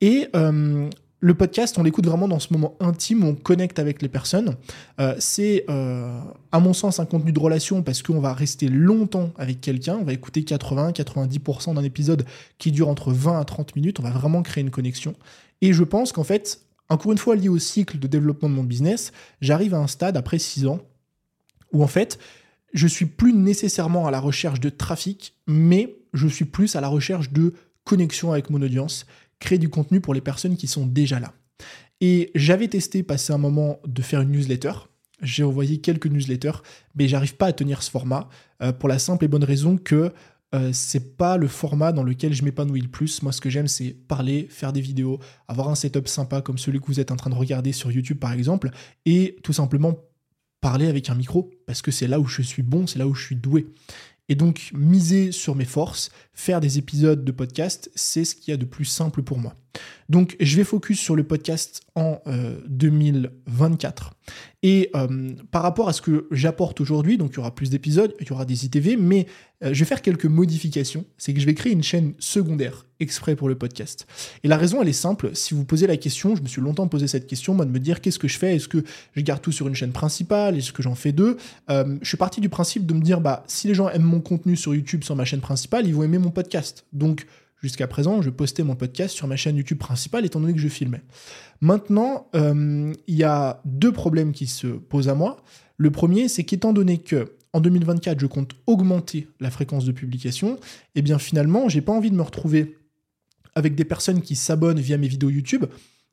Et 0.00 0.28
euh, 0.36 0.90
le 1.20 1.34
podcast, 1.34 1.78
on 1.78 1.82
l'écoute 1.82 2.06
vraiment 2.06 2.28
dans 2.28 2.38
ce 2.38 2.52
moment 2.52 2.76
intime 2.80 3.24
où 3.24 3.28
on 3.28 3.34
connecte 3.34 3.78
avec 3.78 4.02
les 4.02 4.08
personnes. 4.08 4.56
Euh, 5.00 5.14
c'est, 5.18 5.64
euh, 5.70 6.20
à 6.52 6.60
mon 6.60 6.74
sens, 6.74 7.00
un 7.00 7.06
contenu 7.06 7.32
de 7.32 7.40
relation 7.40 7.82
parce 7.82 8.02
qu'on 8.02 8.20
va 8.20 8.34
rester 8.34 8.68
longtemps 8.68 9.32
avec 9.38 9.60
quelqu'un. 9.60 9.96
On 9.96 10.04
va 10.04 10.12
écouter 10.12 10.42
80-90% 10.42 11.74
d'un 11.74 11.82
épisode 11.82 12.26
qui 12.58 12.72
dure 12.72 12.88
entre 12.88 13.10
20 13.10 13.40
à 13.40 13.44
30 13.44 13.74
minutes. 13.74 14.00
On 14.00 14.02
va 14.02 14.10
vraiment 14.10 14.42
créer 14.42 14.62
une 14.62 14.70
connexion. 14.70 15.14
Et 15.62 15.72
je 15.72 15.82
pense 15.82 16.12
qu'en 16.12 16.24
fait, 16.24 16.60
encore 16.90 17.12
une 17.12 17.18
fois 17.18 17.36
lié 17.36 17.48
au 17.48 17.58
cycle 17.58 17.98
de 17.98 18.06
développement 18.06 18.50
de 18.50 18.54
mon 18.54 18.64
business, 18.64 19.12
j'arrive 19.40 19.72
à 19.72 19.78
un 19.78 19.86
stade 19.86 20.16
après 20.16 20.38
6 20.38 20.66
ans 20.66 20.80
où 21.72 21.82
en 21.82 21.88
fait, 21.88 22.18
je 22.74 22.86
suis 22.86 23.06
plus 23.06 23.32
nécessairement 23.32 24.06
à 24.06 24.10
la 24.10 24.20
recherche 24.20 24.60
de 24.60 24.68
trafic, 24.68 25.34
mais 25.46 25.96
je 26.12 26.28
suis 26.28 26.44
plus 26.44 26.76
à 26.76 26.80
la 26.80 26.88
recherche 26.88 27.30
de 27.30 27.54
connexion 27.84 28.32
avec 28.32 28.50
mon 28.50 28.60
audience 28.62 29.06
créer 29.38 29.58
du 29.58 29.68
contenu 29.68 30.00
pour 30.00 30.14
les 30.14 30.20
personnes 30.20 30.56
qui 30.56 30.66
sont 30.66 30.86
déjà 30.86 31.20
là. 31.20 31.32
Et 32.00 32.30
j'avais 32.34 32.68
testé, 32.68 33.02
passer 33.02 33.32
un 33.32 33.38
moment, 33.38 33.78
de 33.86 34.02
faire 34.02 34.20
une 34.20 34.32
newsletter. 34.32 34.72
J'ai 35.22 35.44
envoyé 35.44 35.78
quelques 35.78 36.06
newsletters, 36.06 36.62
mais 36.94 37.08
j'arrive 37.08 37.36
pas 37.36 37.46
à 37.46 37.52
tenir 37.52 37.82
ce 37.82 37.90
format 37.90 38.28
euh, 38.62 38.72
pour 38.72 38.88
la 38.88 38.98
simple 38.98 39.24
et 39.24 39.28
bonne 39.28 39.44
raison 39.44 39.76
que 39.76 40.12
euh, 40.54 40.70
c'est 40.72 41.16
pas 41.16 41.36
le 41.36 41.48
format 41.48 41.92
dans 41.92 42.04
lequel 42.04 42.32
je 42.32 42.44
m'épanouis 42.44 42.80
le 42.80 42.88
plus. 42.88 43.22
Moi, 43.22 43.32
ce 43.32 43.40
que 43.40 43.50
j'aime, 43.50 43.66
c'est 43.66 43.90
parler, 43.90 44.46
faire 44.50 44.72
des 44.72 44.80
vidéos, 44.80 45.18
avoir 45.48 45.68
un 45.68 45.74
setup 45.74 46.06
sympa 46.06 46.42
comme 46.42 46.58
celui 46.58 46.80
que 46.80 46.86
vous 46.86 47.00
êtes 47.00 47.10
en 47.10 47.16
train 47.16 47.30
de 47.30 47.34
regarder 47.34 47.72
sur 47.72 47.90
YouTube, 47.90 48.18
par 48.18 48.32
exemple, 48.32 48.70
et 49.04 49.36
tout 49.42 49.52
simplement 49.52 49.98
parler 50.60 50.86
avec 50.86 51.10
un 51.10 51.14
micro, 51.14 51.50
parce 51.66 51.82
que 51.82 51.90
c'est 51.90 52.06
là 52.06 52.20
où 52.20 52.26
je 52.26 52.40
suis 52.40 52.62
bon, 52.62 52.86
c'est 52.86 52.98
là 52.98 53.06
où 53.06 53.14
je 53.14 53.24
suis 53.24 53.36
doué. 53.36 53.66
Et 54.28 54.34
donc, 54.34 54.70
miser 54.72 55.32
sur 55.32 55.54
mes 55.54 55.64
forces, 55.64 56.10
faire 56.32 56.60
des 56.60 56.78
épisodes 56.78 57.24
de 57.24 57.32
podcast, 57.32 57.90
c'est 57.94 58.24
ce 58.24 58.34
qu'il 58.34 58.52
y 58.52 58.54
a 58.54 58.56
de 58.56 58.64
plus 58.64 58.86
simple 58.86 59.22
pour 59.22 59.38
moi. 59.38 59.54
Donc, 60.08 60.36
je 60.40 60.56
vais 60.56 60.64
focus 60.64 61.00
sur 61.00 61.16
le 61.16 61.24
podcast 61.24 61.82
en 61.94 62.20
2024. 62.66 64.06
Euh, 64.06 64.10
Et 64.62 64.90
euh, 64.96 65.32
par 65.50 65.62
rapport 65.62 65.88
à 65.88 65.92
ce 65.92 66.02
que 66.02 66.26
j'apporte 66.30 66.80
aujourd'hui, 66.80 67.18
donc 67.18 67.32
il 67.32 67.36
y 67.36 67.38
aura 67.38 67.54
plus 67.54 67.70
d'épisodes, 67.70 68.14
il 68.20 68.26
y 68.26 68.32
aura 68.32 68.44
des 68.44 68.64
ITV, 68.64 68.96
mais 68.96 69.26
euh, 69.62 69.72
je 69.72 69.78
vais 69.80 69.84
faire 69.84 70.02
quelques 70.02 70.26
modifications. 70.26 71.04
C'est 71.18 71.34
que 71.34 71.40
je 71.40 71.46
vais 71.46 71.54
créer 71.54 71.72
une 71.72 71.82
chaîne 71.82 72.14
secondaire 72.18 72.86
exprès 73.00 73.36
pour 73.36 73.48
le 73.48 73.54
podcast. 73.54 74.06
Et 74.42 74.48
la 74.48 74.56
raison, 74.56 74.80
elle 74.82 74.88
est 74.88 74.92
simple. 74.92 75.30
Si 75.34 75.54
vous 75.54 75.64
posez 75.64 75.86
la 75.86 75.96
question, 75.96 76.36
je 76.36 76.42
me 76.42 76.48
suis 76.48 76.62
longtemps 76.62 76.88
posé 76.88 77.06
cette 77.06 77.26
question, 77.26 77.54
moi, 77.54 77.64
de 77.64 77.70
me 77.70 77.80
dire 77.80 78.00
qu'est-ce 78.00 78.18
que 78.18 78.28
je 78.28 78.38
fais? 78.38 78.56
Est-ce 78.56 78.68
que 78.68 78.84
je 79.14 79.20
garde 79.20 79.42
tout 79.42 79.52
sur 79.52 79.68
une 79.68 79.74
chaîne 79.74 79.92
principale? 79.92 80.56
Est-ce 80.56 80.72
que 80.72 80.82
j'en 80.82 80.94
fais 80.94 81.12
deux? 81.12 81.36
Je 81.68 81.98
suis 82.02 82.16
parti 82.16 82.40
du 82.40 82.48
principe 82.48 82.86
de 82.86 82.94
me 82.94 83.00
dire, 83.00 83.20
bah, 83.20 83.44
si 83.46 83.68
les 83.68 83.74
gens 83.74 83.88
aiment 83.90 84.02
mon 84.02 84.20
contenu 84.20 84.56
sur 84.56 84.74
YouTube 84.74 85.04
sur 85.04 85.16
ma 85.16 85.24
chaîne 85.24 85.40
principale, 85.40 85.86
ils 85.86 85.94
vont 85.94 86.02
aimer 86.02 86.18
mon 86.18 86.30
podcast. 86.30 86.86
Donc, 86.92 87.26
Jusqu'à 87.62 87.86
présent, 87.86 88.20
je 88.20 88.30
postais 88.30 88.62
mon 88.62 88.76
podcast 88.76 89.14
sur 89.14 89.26
ma 89.26 89.36
chaîne 89.36 89.56
YouTube 89.56 89.78
principale 89.78 90.24
étant 90.24 90.40
donné 90.40 90.52
que 90.52 90.60
je 90.60 90.68
filmais. 90.68 91.02
Maintenant, 91.60 92.28
euh, 92.34 92.92
il 93.06 93.14
y 93.14 93.24
a 93.24 93.62
deux 93.64 93.92
problèmes 93.92 94.32
qui 94.32 94.46
se 94.46 94.66
posent 94.66 95.08
à 95.08 95.14
moi. 95.14 95.42
Le 95.76 95.90
premier, 95.90 96.28
c'est 96.28 96.44
qu'étant 96.44 96.72
donné 96.72 96.98
que 96.98 97.36
en 97.54 97.60
2024, 97.60 98.18
je 98.18 98.26
compte 98.26 98.52
augmenter 98.66 99.28
la 99.40 99.50
fréquence 99.50 99.84
de 99.84 99.92
publication, 99.92 100.56
et 100.56 100.58
eh 100.96 101.02
bien 101.02 101.18
finalement, 101.18 101.68
j'ai 101.68 101.80
pas 101.80 101.92
envie 101.92 102.10
de 102.10 102.16
me 102.16 102.22
retrouver 102.22 102.76
avec 103.54 103.76
des 103.76 103.84
personnes 103.84 104.22
qui 104.22 104.34
s'abonnent 104.34 104.80
via 104.80 104.98
mes 104.98 105.06
vidéos 105.06 105.30
YouTube 105.30 105.64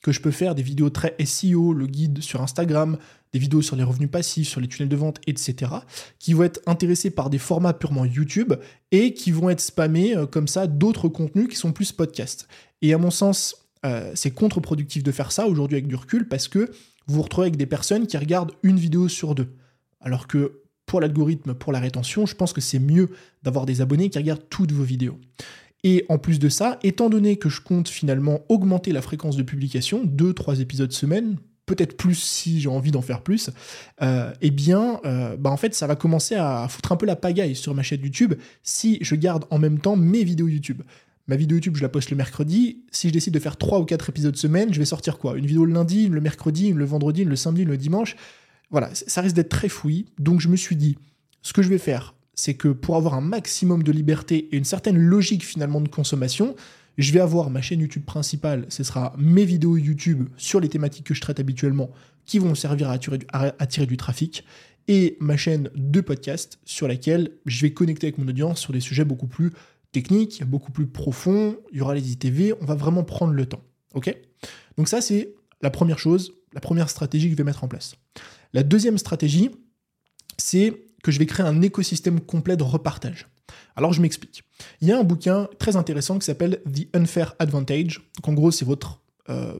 que 0.02 0.12
je 0.12 0.20
peux 0.20 0.32
faire 0.32 0.56
des 0.56 0.64
vidéos 0.64 0.90
très 0.90 1.16
SEO, 1.24 1.74
le 1.74 1.88
guide 1.88 2.22
sur 2.22 2.42
Instagram, 2.42 2.98
des 3.34 3.40
vidéos 3.40 3.62
sur 3.62 3.76
les 3.76 3.84
revenus 3.84 4.10
passifs, 4.10 4.48
sur 4.48 4.60
les 4.60 4.68
tunnels 4.68 4.90
de 4.90 4.96
vente, 4.96 5.20
etc., 5.28 5.72
qui 6.20 6.34
vont 6.34 6.44
être 6.44 6.62
intéressés 6.66 7.12
par 7.12 7.30
des 7.30 7.38
formats 7.38 7.74
purement 7.74 8.06
YouTube 8.06 8.54
et 8.92 9.14
qui 9.14 9.32
vont 9.32 9.50
être 9.50 9.62
spammés 9.62 10.16
euh, 10.16 10.26
comme 10.26 10.48
ça 10.48 10.68
d'autres 10.68 11.08
contenus 11.08 11.48
qui 11.48 11.56
sont 11.56 11.72
plus 11.72 11.92
podcasts. 11.92 12.48
Et 12.82 12.94
à 12.94 12.98
mon 12.98 13.12
sens, 13.12 13.68
euh, 13.86 14.12
c'est 14.16 14.32
contre-productif 14.32 15.04
de 15.04 15.12
faire 15.12 15.32
ça 15.32 15.48
aujourd'hui 15.48 15.78
avec 15.78 15.88
du 15.88 15.96
recul 15.96 16.28
parce 16.28 16.48
que 16.48 16.72
vous 17.08 17.16
vous 17.16 17.22
retrouvez 17.22 17.48
avec 17.48 17.58
des 17.58 17.66
personnes 17.66 18.08
qui 18.08 18.18
regardent 18.18 18.52
une 18.64 18.78
vidéo 18.78 19.08
sur 19.08 19.36
deux. 19.36 19.54
Alors 20.00 20.28
que 20.28 20.62
pour 20.86 21.00
l'algorithme, 21.00 21.54
pour 21.54 21.72
la 21.72 21.80
rétention, 21.80 22.26
je 22.26 22.36
pense 22.36 22.54
que 22.54 22.62
c'est 22.62 22.80
mieux 22.80 23.10
d'avoir 23.44 23.66
des 23.66 23.82
abonnés 23.82 24.10
qui 24.10 24.18
regardent 24.18 24.48
toutes 24.50 24.72
vos 24.72 24.84
vidéos. 24.84 25.18
Et 25.84 26.06
en 26.10 26.18
plus 26.18 26.40
de 26.40 26.50
ça, 26.50 26.80
étant 26.84 27.10
donné 27.10 27.38
que 27.38 27.50
je 27.50 27.62
compte 27.62 27.90
finalement 27.90 28.42
augmenter 28.50 28.92
la 28.92 29.02
fréquence 29.02 29.36
de 29.36 29.44
publication, 29.44 30.06
2-3 30.06 30.62
épisodes 30.62 30.92
semaine, 30.92 31.38
peut-être 31.66 31.98
plus 31.98 32.16
si 32.16 32.60
j'ai 32.62 32.70
envie 32.70 32.92
d'en 32.92 33.02
faire 33.02 33.22
plus, 33.22 33.50
euh, 34.02 34.32
eh 34.42 34.52
bien, 34.52 35.00
euh, 35.06 35.36
bah 35.38 35.50
en 35.50 35.58
fait, 35.58 35.74
ça 35.74 35.88
va 35.88 35.96
commencer 35.96 36.36
à 36.36 36.68
foutre 36.70 36.92
un 36.92 36.98
peu 36.98 37.06
la 37.06 37.16
pagaille 37.16 37.56
sur 37.56 37.74
ma 37.74 37.82
chaîne 37.82 38.02
YouTube 38.02 38.36
si 38.62 39.00
je 39.02 39.16
garde 39.16 39.46
en 39.50 39.58
même 39.58 39.80
temps 39.80 39.96
mes 39.96 40.24
vidéos 40.24 40.48
YouTube. 40.48 40.82
Ma 41.28 41.36
vidéo 41.36 41.58
YouTube, 41.58 41.78
je 41.78 41.82
la 41.82 41.90
poste 41.90 42.10
le 42.10 42.18
mercredi. 42.18 42.84
Si 42.92 43.08
je 43.08 43.14
décide 43.14 43.34
de 43.34 43.40
faire 43.40 43.58
3 43.58 43.80
ou 43.80 43.86
4 43.86 44.10
épisodes 44.10 44.36
semaine, 44.36 44.74
je 44.74 44.80
vais 44.80 44.86
sortir 44.86 45.18
quoi? 45.18 45.38
Une 45.38 45.46
vidéo 45.46 45.66
le 45.66 45.74
lundi, 45.74 46.06
une 46.06 46.14
le 46.14 46.22
mercredi, 46.22 46.68
une 46.68 46.78
le 46.78 46.86
vendredi, 46.86 47.22
une 47.22 47.30
le 47.30 47.36
samedi, 47.36 47.64
une 47.64 47.70
le 47.70 47.78
dimanche? 47.78 48.16
Voilà, 48.70 48.90
ça 48.94 49.22
risque 49.22 49.36
d'être 49.36 49.50
très 49.50 49.70
fouillis. 49.70 50.08
Donc 50.20 50.42
je 50.42 50.50
me 50.50 50.56
suis 50.56 50.76
dit, 50.76 50.98
ce 51.42 51.54
que 51.54 51.62
je 51.62 51.70
vais 51.70 51.78
faire, 51.78 52.16
c'est 52.42 52.56
que 52.56 52.70
pour 52.70 52.96
avoir 52.96 53.14
un 53.14 53.22
maximum 53.22 53.84
de 53.84 53.92
liberté 53.92 54.50
et 54.52 54.58
une 54.58 54.64
certaine 54.64 54.98
logique 54.98 55.46
finalement 55.46 55.80
de 55.80 55.88
consommation, 55.88 56.56
je 56.98 57.14
vais 57.14 57.20
avoir 57.20 57.52
ma 57.52 57.62
chaîne 57.62 57.82
YouTube 57.82 58.04
principale, 58.04 58.66
ce 58.70 58.84
sera 58.84 59.14
mes 59.20 59.46
vidéos 59.46 59.78
YouTube 59.78 60.28
sur 60.38 60.60
les 60.60 60.68
thématiques 60.68 61.06
que 61.06 61.14
je 61.14 61.22
traite 61.22 61.40
habituellement 61.40 61.92
qui 62.26 62.40
vont 62.40 62.56
servir 62.56 62.90
à 62.90 62.94
attirer, 63.60 63.86
du, 63.86 63.96
trafic, 63.96 64.44
et 64.88 65.18
ma 65.20 65.38
chaîne 65.38 65.70
de 65.76 66.02
podcast 66.02 66.58
sur 66.66 66.88
laquelle 66.88 67.30
je 67.46 67.62
vais 67.62 67.74
connecter 67.74 68.08
avec 68.08 68.18
mon 68.18 68.28
audience 68.28 68.60
sur 68.60 68.74
des 68.74 68.80
sujets 68.80 69.06
beaucoup 69.06 69.28
plus 69.28 69.52
techniques, 69.92 70.44
beaucoup 70.44 70.72
plus 70.72 70.88
profonds, 70.88 71.58
il 71.72 71.78
y 71.78 71.82
aura 71.82 71.94
les 71.94 72.12
ITV, 72.12 72.56
on 72.60 72.66
va 72.66 72.74
vraiment 72.74 73.04
prendre 73.04 73.34
le 73.34 73.46
temps. 73.46 73.62
Ok? 73.94 74.18
Donc 74.80 74.88
ça 74.88 75.00
c'est 75.00 75.36
la 75.62 75.70
première 75.70 76.00
chose, 76.00 76.34
la 76.54 76.60
première 76.60 76.90
stratégie 76.90 77.28
que 77.28 77.34
je 77.34 77.38
vais 77.38 77.44
mettre 77.44 77.64
en 77.64 77.68
place. 77.68 77.98
La 78.52 78.64
deuxième 78.64 78.98
stratégie, 78.98 79.52
c'est 80.40 80.91
que 81.04 81.12
je 81.12 81.20
vais 81.20 81.26
créer 81.26 81.46
un 81.46 81.62
écosystème 81.62 82.20
complet 82.20 82.58
de 82.58 82.64
repartage. 82.64 83.28
Alors 83.76 83.94
je 83.94 84.02
m'explique. 84.02 84.44
Il 84.82 84.88
y 84.88 84.92
a 84.92 85.00
un 85.00 85.04
bouquin 85.04 85.48
très 85.60 85.76
intéressant 85.76 86.20
qui 86.20 86.26
s'appelle 86.26 86.62
The 86.72 86.96
Unfair 86.96 87.36
Advantage. 87.40 88.02
Donc 88.18 88.28
en 88.28 88.34
gros, 88.34 88.52
c'est 88.52 88.66
votre 88.66 89.02
euh, 89.30 89.58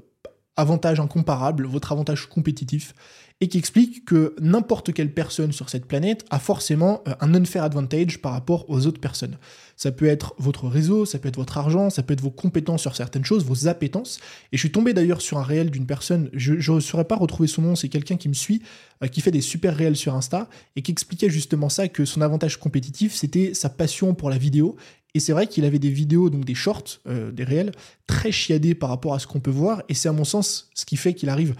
avantage 0.56 1.00
incomparable, 1.00 1.66
votre 1.66 1.92
avantage 1.92 2.28
compétitif 2.28 2.94
et 3.42 3.48
qui 3.48 3.58
explique 3.58 4.06
que 4.06 4.36
n'importe 4.40 4.94
quelle 4.94 5.12
personne 5.12 5.52
sur 5.52 5.70
cette 5.70 5.86
planète 5.86 6.26
a 6.30 6.38
forcément 6.38 7.02
euh, 7.08 7.14
un 7.20 7.34
unfair 7.34 7.64
advantage 7.64 8.22
par 8.22 8.34
rapport 8.34 8.70
aux 8.70 8.86
autres 8.86 9.02
personnes. 9.02 9.38
Ça 9.76 9.92
peut 9.92 10.06
être 10.06 10.36
votre 10.38 10.68
réseau, 10.68 11.06
ça 11.06 11.18
peut 11.18 11.28
être 11.28 11.38
votre 11.38 11.58
argent, 11.58 11.90
ça 11.90 12.04
peut 12.04 12.14
être 12.14 12.22
vos 12.22 12.30
compétences 12.30 12.84
sur 12.84 12.96
certaines 12.96 13.26
choses, 13.26 13.44
vos 13.44 13.68
appétences. 13.68 14.20
Et 14.52 14.58
je 14.58 14.60
suis 14.62 14.72
tombé 14.72 14.94
d'ailleurs 14.94 15.22
sur 15.22 15.40
un 15.40 15.44
réel 15.44 15.72
d'une 15.72 15.88
personne, 15.88 16.30
je 16.34 16.72
ne 16.72 16.80
saurais 16.80 17.06
pas 17.06 17.16
retrouver 17.16 17.48
son 17.48 17.64
nom, 17.64 17.76
c'est 17.76 17.90
quelqu'un 17.90 18.16
qui 18.16 18.30
me 18.30 18.36
suit, 18.36 18.62
euh, 19.04 19.08
qui 19.08 19.22
fait 19.22 19.32
des 19.32 19.42
super 19.42 19.76
réels 19.76 19.98
sur 19.98 20.14
Insta, 20.14 20.48
et 20.76 20.84
qui 20.84 20.92
expliquait 20.92 21.32
justement 21.32 21.70
ça, 21.70 21.88
que 21.88 22.06
son 22.06 22.22
avantage 22.22 22.60
compétitif, 22.60 23.16
c'était 23.16 23.56
sa 23.56 23.70
passion 23.70 24.14
pour 24.14 24.30
la 24.30 24.38
vidéo. 24.38 24.76
Et 25.14 25.20
c'est 25.20 25.34
vrai 25.34 25.48
qu'il 25.48 25.66
avait 25.66 25.80
des 25.80 25.90
vidéos, 25.90 26.30
donc 26.30 26.46
des 26.46 26.56
shorts, 26.56 27.00
euh, 27.08 27.32
des 27.32 27.44
réels, 27.44 27.72
très 28.06 28.32
chiadés 28.32 28.76
par 28.76 28.90
rapport 28.90 29.14
à 29.14 29.20
ce 29.20 29.26
qu'on 29.28 29.40
peut 29.40 29.52
voir, 29.52 29.82
et 29.90 29.96
c'est 29.96 30.10
à 30.10 30.14
mon 30.14 30.24
sens 30.24 30.70
ce 30.76 30.86
qui 30.86 30.96
fait 30.96 31.16
qu'il 31.16 31.30
arrive 31.30 31.56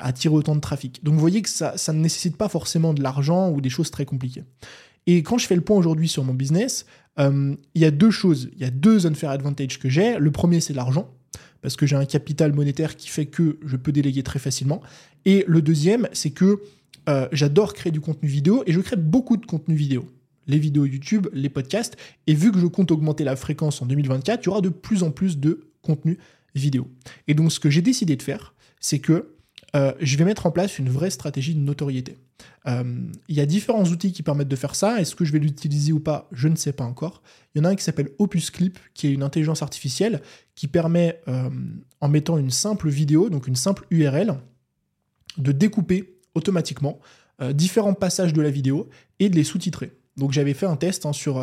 attirer 0.00 0.34
autant 0.34 0.54
de 0.54 0.60
trafic. 0.60 1.02
Donc 1.04 1.14
vous 1.14 1.20
voyez 1.20 1.42
que 1.42 1.48
ça, 1.48 1.76
ça 1.76 1.92
ne 1.92 2.00
nécessite 2.00 2.36
pas 2.36 2.48
forcément 2.48 2.94
de 2.94 3.02
l'argent 3.02 3.50
ou 3.50 3.60
des 3.60 3.70
choses 3.70 3.90
très 3.90 4.04
compliquées. 4.04 4.44
Et 5.06 5.22
quand 5.22 5.38
je 5.38 5.46
fais 5.46 5.54
le 5.54 5.60
point 5.60 5.76
aujourd'hui 5.76 6.08
sur 6.08 6.24
mon 6.24 6.34
business, 6.34 6.86
euh, 7.18 7.54
il 7.74 7.82
y 7.82 7.84
a 7.84 7.90
deux 7.90 8.10
choses, 8.10 8.50
il 8.54 8.60
y 8.60 8.64
a 8.64 8.70
deux 8.70 9.06
unfair 9.06 9.30
advantage 9.30 9.78
que 9.78 9.88
j'ai. 9.88 10.18
Le 10.18 10.30
premier, 10.30 10.60
c'est 10.60 10.74
l'argent, 10.74 11.12
parce 11.62 11.76
que 11.76 11.86
j'ai 11.86 11.96
un 11.96 12.04
capital 12.04 12.52
monétaire 12.52 12.96
qui 12.96 13.08
fait 13.08 13.26
que 13.26 13.58
je 13.64 13.76
peux 13.76 13.92
déléguer 13.92 14.22
très 14.22 14.38
facilement. 14.38 14.80
Et 15.24 15.44
le 15.46 15.62
deuxième, 15.62 16.08
c'est 16.12 16.30
que 16.30 16.60
euh, 17.08 17.28
j'adore 17.32 17.74
créer 17.74 17.92
du 17.92 18.00
contenu 18.00 18.28
vidéo 18.28 18.62
et 18.66 18.72
je 18.72 18.80
crée 18.80 18.96
beaucoup 18.96 19.36
de 19.36 19.46
contenu 19.46 19.74
vidéo. 19.74 20.06
Les 20.46 20.58
vidéos 20.58 20.86
YouTube, 20.86 21.28
les 21.32 21.48
podcasts. 21.48 21.96
Et 22.26 22.34
vu 22.34 22.52
que 22.52 22.58
je 22.58 22.66
compte 22.66 22.90
augmenter 22.90 23.24
la 23.24 23.36
fréquence 23.36 23.82
en 23.82 23.86
2024, 23.86 24.42
il 24.42 24.46
y 24.46 24.48
aura 24.48 24.60
de 24.60 24.68
plus 24.68 25.02
en 25.02 25.10
plus 25.10 25.38
de 25.38 25.68
contenu 25.82 26.18
vidéo. 26.54 26.88
Et 27.28 27.34
donc, 27.34 27.52
ce 27.52 27.60
que 27.60 27.70
j'ai 27.70 27.82
décidé 27.82 28.16
de 28.16 28.22
faire, 28.22 28.54
c'est 28.80 28.98
que 28.98 29.34
euh, 29.76 29.92
je 30.00 30.16
vais 30.16 30.24
mettre 30.24 30.46
en 30.46 30.50
place 30.50 30.78
une 30.78 30.88
vraie 30.88 31.10
stratégie 31.10 31.54
de 31.54 31.60
notoriété. 31.60 32.18
Euh, 32.66 32.82
il 33.28 33.36
y 33.36 33.40
a 33.40 33.46
différents 33.46 33.84
outils 33.84 34.12
qui 34.12 34.22
permettent 34.22 34.48
de 34.48 34.56
faire 34.56 34.74
ça. 34.74 35.00
Est-ce 35.00 35.14
que 35.14 35.24
je 35.24 35.32
vais 35.32 35.38
l'utiliser 35.38 35.92
ou 35.92 36.00
pas? 36.00 36.28
Je 36.32 36.48
ne 36.48 36.56
sais 36.56 36.72
pas 36.72 36.84
encore. 36.84 37.22
Il 37.54 37.58
y 37.58 37.60
en 37.60 37.64
a 37.64 37.70
un 37.70 37.76
qui 37.76 37.84
s'appelle 37.84 38.10
Opus 38.18 38.50
Clip, 38.50 38.78
qui 38.94 39.06
est 39.06 39.12
une 39.12 39.22
intelligence 39.22 39.62
artificielle 39.62 40.22
qui 40.54 40.66
permet, 40.68 41.20
euh, 41.28 41.48
en 42.00 42.08
mettant 42.08 42.38
une 42.38 42.50
simple 42.50 42.88
vidéo, 42.88 43.30
donc 43.30 43.46
une 43.46 43.56
simple 43.56 43.86
URL, 43.90 44.34
de 45.38 45.52
découper 45.52 46.18
automatiquement 46.34 46.98
différents 47.54 47.94
passages 47.94 48.34
de 48.34 48.42
la 48.42 48.50
vidéo 48.50 48.90
et 49.18 49.30
de 49.30 49.36
les 49.36 49.44
sous-titrer. 49.44 49.92
Donc 50.18 50.32
j'avais 50.32 50.52
fait 50.52 50.66
un 50.66 50.76
test 50.76 51.06
hein, 51.06 51.14
sur 51.14 51.38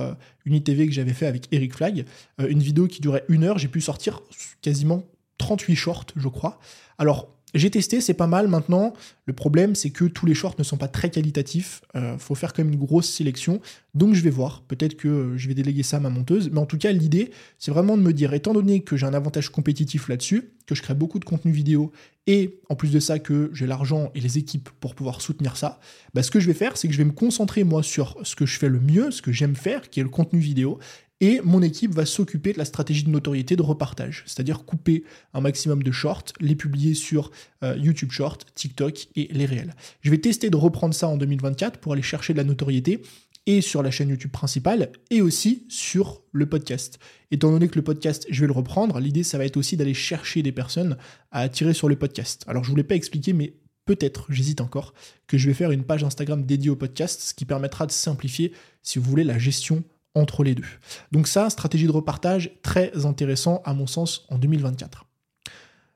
une 0.46 0.54
ITV 0.54 0.86
que 0.86 0.94
j'avais 0.94 1.14
fait 1.14 1.26
avec 1.26 1.48
Eric 1.52 1.74
Flag, 1.74 2.06
une 2.38 2.60
vidéo 2.60 2.88
qui 2.88 3.02
durait 3.02 3.26
une 3.30 3.44
heure, 3.44 3.58
j'ai 3.58 3.68
pu 3.68 3.82
sortir 3.82 4.22
quasiment 4.62 5.04
38 5.40 5.76
shorts, 5.76 6.06
je 6.16 6.28
crois. 6.28 6.60
Alors, 7.00 7.37
j'ai 7.58 7.70
testé, 7.70 8.02
c'est 8.02 8.14
pas 8.14 8.28
mal 8.28 8.48
maintenant. 8.48 8.94
Le 9.26 9.34
problème, 9.34 9.76
c'est 9.76 9.90
que 9.90 10.06
tous 10.06 10.26
les 10.26 10.34
shorts 10.34 10.56
ne 10.58 10.64
sont 10.64 10.78
pas 10.78 10.88
très 10.88 11.10
qualitatifs. 11.10 11.82
Il 11.94 12.02
euh, 12.02 12.18
faut 12.18 12.36
faire 12.36 12.54
quand 12.54 12.64
même 12.64 12.74
une 12.74 12.80
grosse 12.80 13.10
sélection. 13.10 13.62
Donc 13.94 14.14
je 14.14 14.22
vais 14.22 14.30
voir. 14.30 14.62
Peut-être 14.68 14.96
que 14.96 15.08
euh, 15.08 15.38
je 15.38 15.48
vais 15.48 15.54
déléguer 15.54 15.84
ça 15.84 15.98
à 15.98 16.00
ma 16.00 16.10
monteuse. 16.10 16.50
Mais 16.52 16.60
en 16.60 16.66
tout 16.66 16.78
cas, 16.78 16.92
l'idée, 16.92 17.32
c'est 17.58 17.72
vraiment 17.72 17.98
de 17.98 18.02
me 18.04 18.14
dire, 18.14 18.34
étant 18.34 18.54
donné 18.54 18.82
que 18.82 18.98
j'ai 18.98 19.06
un 19.06 19.14
avantage 19.14 19.50
compétitif 19.50 20.08
là-dessus, 20.08 20.52
que 20.66 20.76
je 20.76 20.82
crée 20.82 20.94
beaucoup 20.94 21.20
de 21.20 21.26
contenu 21.26 21.52
vidéo, 21.52 21.92
et 22.28 22.60
en 22.70 22.76
plus 22.76 22.92
de 22.92 23.00
ça, 23.00 23.20
que 23.20 23.50
j'ai 23.54 23.66
l'argent 23.66 24.12
et 24.14 24.20
les 24.20 24.38
équipes 24.38 24.70
pour 24.82 24.96
pouvoir 24.96 25.22
soutenir 25.22 25.56
ça, 25.56 25.80
bah, 26.14 26.24
ce 26.24 26.30
que 26.30 26.42
je 26.42 26.48
vais 26.48 26.54
faire, 26.54 26.76
c'est 26.76 26.88
que 26.88 26.94
je 26.94 26.98
vais 26.98 27.06
me 27.06 27.14
concentrer 27.14 27.64
moi 27.64 27.84
sur 27.84 28.18
ce 28.24 28.36
que 28.36 28.46
je 28.46 28.60
fais 28.60 28.68
le 28.68 28.82
mieux, 28.82 29.12
ce 29.12 29.22
que 29.22 29.32
j'aime 29.32 29.56
faire, 29.56 29.90
qui 29.90 30.02
est 30.02 30.04
le 30.04 30.10
contenu 30.10 30.40
vidéo, 30.40 30.80
et 31.20 31.42
mon 31.44 31.62
équipe 31.62 31.94
va 31.94 32.06
s'occuper 32.06 32.54
de 32.54 32.58
la 32.58 32.66
stratégie 32.66 33.04
de 33.04 33.10
notoriété 33.10 33.56
de 33.56 33.62
repartage, 33.62 34.24
c'est-à-dire 34.28 34.66
couper 34.66 35.04
un 35.34 35.42
maximum 35.42 35.82
de 35.82 35.92
shorts, 35.92 36.34
les 36.40 36.56
publier 36.56 36.94
sur 36.94 37.32
euh, 37.64 37.76
YouTube 37.78 38.12
Short, 38.12 38.46
TikTok 38.54 39.08
et 39.16 39.28
les 39.32 39.46
réels. 39.46 39.74
Je 40.02 40.12
vais 40.12 40.20
tester 40.20 40.50
de 40.50 40.58
reprendre 40.58 40.94
ça 40.94 41.08
en 41.08 41.18
2024 41.18 41.80
pour 41.80 41.94
aller 41.94 42.02
chercher 42.02 42.34
de 42.34 42.38
la 42.38 42.44
notoriété 42.44 43.02
et 43.48 43.62
sur 43.62 43.82
la 43.82 43.92
chaîne 43.92 44.10
YouTube 44.10 44.32
principale 44.32 44.92
et 45.10 45.22
aussi 45.22 45.66
sur 45.70 46.22
le 46.34 46.48
podcast. 46.48 47.00
Étant 47.32 47.50
donné 47.50 47.68
que 47.68 47.76
le 47.76 47.82
podcast, 47.82 48.28
je 48.30 48.42
vais 48.42 48.48
le 48.48 48.54
reprendre, 48.54 49.00
l'idée 49.00 49.24
ça 49.24 49.38
va 49.38 49.46
être 49.46 49.58
aussi 49.58 49.78
d'aller 49.78 49.94
chercher 49.94 50.44
des 50.44 50.52
personnes 50.52 50.98
à 51.32 51.42
attirer 51.42 51.74
sur 51.74 51.90
le 51.90 51.96
podcast. 51.96 52.44
Alors 52.48 52.64
je 52.64 52.70
ne 52.70 52.72
vous 52.74 52.78
l'ai 52.78 52.84
pas 52.84 52.96
expliqué, 52.96 53.34
mais 53.34 53.54
peut-être, 53.86 54.28
j'hésite 54.30 54.62
encore, 54.62 54.94
que 55.26 55.38
je 55.38 55.48
vais 55.48 55.54
faire 55.56 55.72
une 55.72 55.84
page 55.84 56.04
Instagram 56.04 56.46
dédiée 56.46 56.70
au 56.70 56.76
podcast, 56.76 57.22
ce 57.22 57.34
qui 57.34 57.46
permettra 57.46 57.88
de 57.88 57.92
simplifier, 57.92 58.52
si 58.84 59.00
vous 59.00 59.10
voulez, 59.10 59.24
la 59.24 59.40
gestion 59.40 59.84
entre 60.18 60.44
les 60.44 60.56
deux. 60.56 60.66
Donc 61.12 61.28
ça, 61.28 61.50
stratégie 61.50 61.88
de 61.88 61.92
repartage 61.92 62.52
très 62.62 63.06
intéressant 63.06 63.62
à 63.66 63.74
mon 63.74 63.88
sens 63.88 64.26
en 64.30 64.38
2024. 64.38 65.06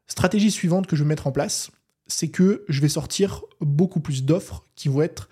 Stratégie 0.08 0.52
suivante 0.52 0.88
que 0.88 0.96
je 0.96 1.04
vais 1.04 1.10
mettre 1.10 1.28
en 1.28 1.32
place, 1.32 1.72
c'est 2.08 2.30
que 2.30 2.66
je 2.68 2.82
vais 2.82 2.90
sortir 2.90 3.44
beaucoup 3.62 4.00
plus 4.00 4.24
d'offres 4.24 4.66
qui 4.76 4.90
vont 4.90 5.02
être 5.02 5.30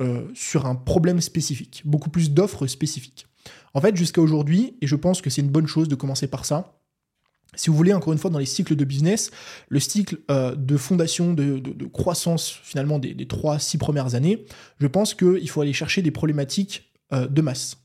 euh, 0.00 0.28
sur 0.34 0.66
un 0.66 0.74
problème 0.74 1.20
spécifique, 1.20 1.82
beaucoup 1.84 2.10
plus 2.10 2.32
d'offres 2.32 2.66
spécifiques. 2.66 3.26
En 3.74 3.80
fait, 3.80 3.96
jusqu'à 3.96 4.20
aujourd'hui, 4.20 4.76
et 4.80 4.86
je 4.86 4.96
pense 4.96 5.20
que 5.20 5.30
c'est 5.30 5.40
une 5.40 5.50
bonne 5.50 5.66
chose 5.66 5.88
de 5.88 5.94
commencer 5.94 6.26
par 6.26 6.44
ça, 6.44 6.80
si 7.56 7.70
vous 7.70 7.76
voulez, 7.76 7.92
encore 7.92 8.12
une 8.12 8.18
fois, 8.18 8.30
dans 8.30 8.38
les 8.38 8.46
cycles 8.46 8.74
de 8.74 8.84
business, 8.84 9.30
le 9.68 9.78
cycle 9.80 10.18
euh, 10.30 10.54
de 10.56 10.76
fondation, 10.76 11.34
de, 11.34 11.86
croissance 11.86 12.50
finalement 12.50 12.98
des, 12.98 13.14
des 13.14 13.26
3-6 13.26 13.78
premières 13.78 14.14
années, 14.14 14.44
je 14.80 14.86
pense 14.86 15.14
qu'il 15.14 15.48
faut 15.48 15.60
aller 15.60 15.72
chercher 15.72 16.02
des 16.02 16.10
problématiques 16.10 16.92
euh, 17.12 17.26
de 17.28 17.42
masse. 17.42 17.76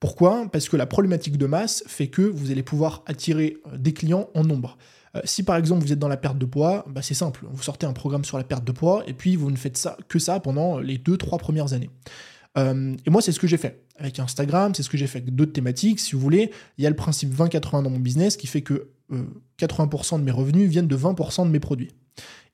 Pourquoi? 0.00 0.46
Parce 0.52 0.68
que 0.68 0.76
la 0.76 0.86
problématique 0.86 1.38
de 1.38 1.46
masse 1.46 1.82
fait 1.86 2.08
que 2.08 2.22
vous 2.22 2.50
allez 2.50 2.62
pouvoir 2.62 3.02
attirer 3.06 3.56
euh, 3.66 3.78
des 3.78 3.92
clients 3.92 4.28
en 4.34 4.44
nombre. 4.44 4.76
Euh, 5.14 5.20
si 5.24 5.42
par 5.42 5.56
exemple 5.56 5.82
vous 5.82 5.92
êtes 5.92 5.98
dans 5.98 6.08
la 6.08 6.18
perte 6.18 6.38
de 6.38 6.44
poids, 6.44 6.84
bah, 6.88 7.02
c'est 7.02 7.14
simple, 7.14 7.44
vous 7.50 7.62
sortez 7.62 7.86
un 7.86 7.92
programme 7.92 8.24
sur 8.24 8.36
la 8.36 8.44
perte 8.44 8.64
de 8.64 8.72
poids 8.72 9.04
et 9.06 9.14
puis 9.14 9.36
vous 9.36 9.50
ne 9.50 9.56
faites 9.56 9.88
que 10.08 10.18
ça 10.18 10.40
pendant 10.40 10.78
les 10.78 10.98
2-3 10.98 11.38
premières 11.38 11.72
années. 11.72 11.90
Euh, 12.58 12.94
et 13.04 13.10
moi, 13.10 13.22
c'est 13.22 13.32
ce 13.32 13.40
que 13.40 13.46
j'ai 13.46 13.56
fait 13.56 13.84
avec 13.98 14.18
Instagram, 14.18 14.74
c'est 14.74 14.82
ce 14.82 14.90
que 14.90 14.98
j'ai 14.98 15.06
fait 15.06 15.18
avec 15.18 15.34
d'autres 15.34 15.52
thématiques. 15.52 16.00
Si 16.00 16.12
vous 16.12 16.20
voulez, 16.20 16.50
il 16.76 16.84
y 16.84 16.86
a 16.86 16.90
le 16.90 16.96
principe 16.96 17.34
20-80 17.34 17.82
dans 17.82 17.90
mon 17.90 17.98
business 17.98 18.36
qui 18.36 18.46
fait 18.46 18.62
que 18.62 18.88
80% 19.58 20.18
de 20.18 20.24
mes 20.24 20.30
revenus 20.30 20.68
viennent 20.68 20.88
de 20.88 20.96
20% 20.96 21.46
de 21.46 21.50
mes 21.50 21.60
produits. 21.60 21.90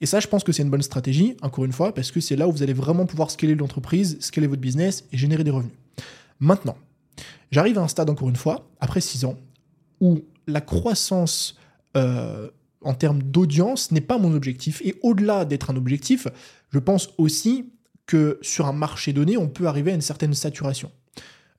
Et 0.00 0.06
ça, 0.06 0.20
je 0.20 0.26
pense 0.26 0.44
que 0.44 0.52
c'est 0.52 0.62
une 0.62 0.70
bonne 0.70 0.82
stratégie, 0.82 1.36
encore 1.42 1.64
une 1.64 1.72
fois, 1.72 1.94
parce 1.94 2.10
que 2.10 2.20
c'est 2.20 2.36
là 2.36 2.48
où 2.48 2.52
vous 2.52 2.62
allez 2.62 2.72
vraiment 2.72 3.06
pouvoir 3.06 3.30
scaler 3.30 3.54
l'entreprise, 3.54 4.18
scaler 4.20 4.48
votre 4.48 4.60
business 4.60 5.04
et 5.12 5.16
générer 5.16 5.44
des 5.44 5.52
revenus. 5.52 5.74
Maintenant, 6.40 6.76
J'arrive 7.52 7.78
à 7.78 7.82
un 7.82 7.88
stade, 7.88 8.08
encore 8.08 8.30
une 8.30 8.36
fois, 8.36 8.66
après 8.80 9.02
6 9.02 9.26
ans, 9.26 9.36
où 10.00 10.22
la 10.46 10.62
croissance 10.62 11.56
euh, 11.96 12.48
en 12.80 12.94
termes 12.94 13.22
d'audience 13.22 13.92
n'est 13.92 14.00
pas 14.00 14.18
mon 14.18 14.34
objectif. 14.34 14.80
Et 14.84 14.96
au-delà 15.02 15.44
d'être 15.44 15.70
un 15.70 15.76
objectif, 15.76 16.26
je 16.70 16.78
pense 16.78 17.10
aussi 17.18 17.70
que 18.06 18.38
sur 18.40 18.66
un 18.66 18.72
marché 18.72 19.12
donné, 19.12 19.36
on 19.36 19.48
peut 19.48 19.66
arriver 19.66 19.92
à 19.92 19.94
une 19.94 20.00
certaine 20.00 20.32
saturation. 20.32 20.90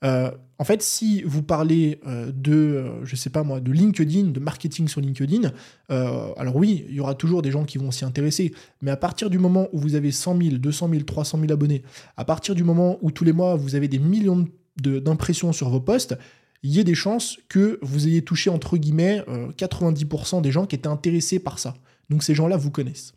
Euh, 0.04 0.32
en 0.58 0.66
fait, 0.66 0.82
si 0.82 1.22
vous 1.22 1.44
parlez 1.44 2.02
euh, 2.08 2.32
de, 2.34 3.04
je 3.04 3.16
sais 3.16 3.30
pas 3.30 3.44
moi, 3.44 3.62
de 3.62 3.72
LinkedIn, 3.72 4.32
de 4.32 4.40
marketing 4.40 4.88
sur 4.88 5.00
LinkedIn, 5.00 5.52
alors 5.90 6.56
oui, 6.56 6.86
il 6.90 6.96
y 6.96 7.00
aura 7.00 7.14
toujours 7.14 7.44
des 7.44 7.52
gens 7.52 7.66
qui 7.66 7.78
vont 7.78 7.92
s'y 7.92 8.04
intéresser, 8.04 8.52
mais 8.82 8.90
à 8.90 8.98
partir 8.98 9.30
du 9.30 9.38
moment 9.38 9.70
où 9.72 9.78
vous 9.78 9.94
avez 9.94 10.12
100 10.12 10.42
000, 10.42 10.58
200 10.58 10.90
000, 10.90 11.04
300 11.04 11.40
000 11.40 11.54
abonnés, 11.54 11.84
à 12.18 12.26
partir 12.26 12.56
du 12.56 12.64
moment 12.64 12.98
où 13.02 13.12
tous 13.12 13.24
les 13.24 13.32
mois 13.32 13.56
vous 13.56 13.76
avez 13.76 13.88
des 13.88 14.00
millions 14.00 14.38
de 14.38 14.50
d'impression 14.78 15.54
sur 15.54 15.70
vos 15.70 15.80
posts, 15.80 16.18
il 16.64 16.72
y 16.72 16.80
ait 16.80 16.86
des 16.86 16.96
chances 16.96 17.38
que 17.50 17.78
vous 17.82 18.08
ayez 18.08 18.22
touché 18.22 18.50
entre 18.50 18.78
guillemets 18.78 19.24
90% 19.58 20.38
euh, 20.38 20.42
des 20.42 20.52
gens 20.52 20.66
qui 20.66 20.76
étaient 20.76 20.88
intéressés 20.88 21.40
par 21.40 21.60
ça. 21.60 21.76
Donc 22.10 22.24
ces 22.24 22.34
gens-là 22.34 22.58
vous 22.58 22.72
connaissent. 22.72 23.14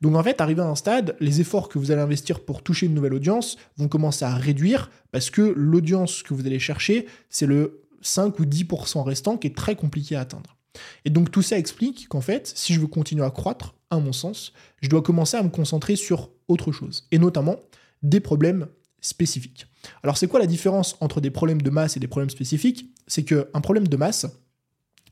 Donc 0.00 0.14
en 0.14 0.22
fait, 0.22 0.40
arrivé 0.40 0.62
à 0.62 0.66
un 0.66 0.74
stade, 0.76 1.16
les 1.20 1.40
efforts 1.40 1.68
que 1.68 1.78
vous 1.78 1.90
allez 1.90 2.00
investir 2.00 2.40
pour 2.40 2.62
toucher 2.62 2.86
une 2.86 2.94
nouvelle 2.94 3.14
audience 3.14 3.56
vont 3.76 3.88
commencer 3.88 4.24
à 4.24 4.34
réduire 4.34 4.90
parce 5.12 5.30
que 5.30 5.42
l'audience 5.42 6.22
que 6.22 6.34
vous 6.34 6.46
allez 6.46 6.58
chercher, 6.58 7.06
c'est 7.28 7.46
le 7.46 7.82
5 8.02 8.38
ou 8.38 8.44
10% 8.44 9.02
restant 9.02 9.36
qui 9.36 9.48
est 9.48 9.56
très 9.56 9.76
compliqué 9.76 10.16
à 10.16 10.20
atteindre. 10.20 10.56
Et 11.04 11.10
donc 11.10 11.30
tout 11.30 11.42
ça 11.42 11.58
explique 11.58 12.08
qu'en 12.08 12.20
fait, 12.20 12.52
si 12.54 12.74
je 12.74 12.80
veux 12.80 12.86
continuer 12.86 13.24
à 13.24 13.30
croître, 13.30 13.74
à 13.90 13.98
mon 13.98 14.12
sens, 14.12 14.52
je 14.80 14.88
dois 14.88 15.02
commencer 15.02 15.36
à 15.36 15.42
me 15.42 15.48
concentrer 15.48 15.96
sur 15.96 16.30
autre 16.48 16.72
chose, 16.72 17.06
et 17.10 17.18
notamment 17.18 17.56
des 18.02 18.20
problèmes 18.20 18.66
spécifiques. 19.00 19.66
Alors 20.02 20.16
c'est 20.16 20.28
quoi 20.28 20.40
la 20.40 20.46
différence 20.46 20.96
entre 21.00 21.20
des 21.20 21.30
problèmes 21.30 21.62
de 21.62 21.70
masse 21.70 21.96
et 21.96 22.00
des 22.00 22.08
problèmes 22.08 22.30
spécifiques? 22.30 22.90
C'est 23.06 23.24
qu'un 23.24 23.60
problème 23.60 23.88
de 23.88 23.96
masse, 23.96 24.26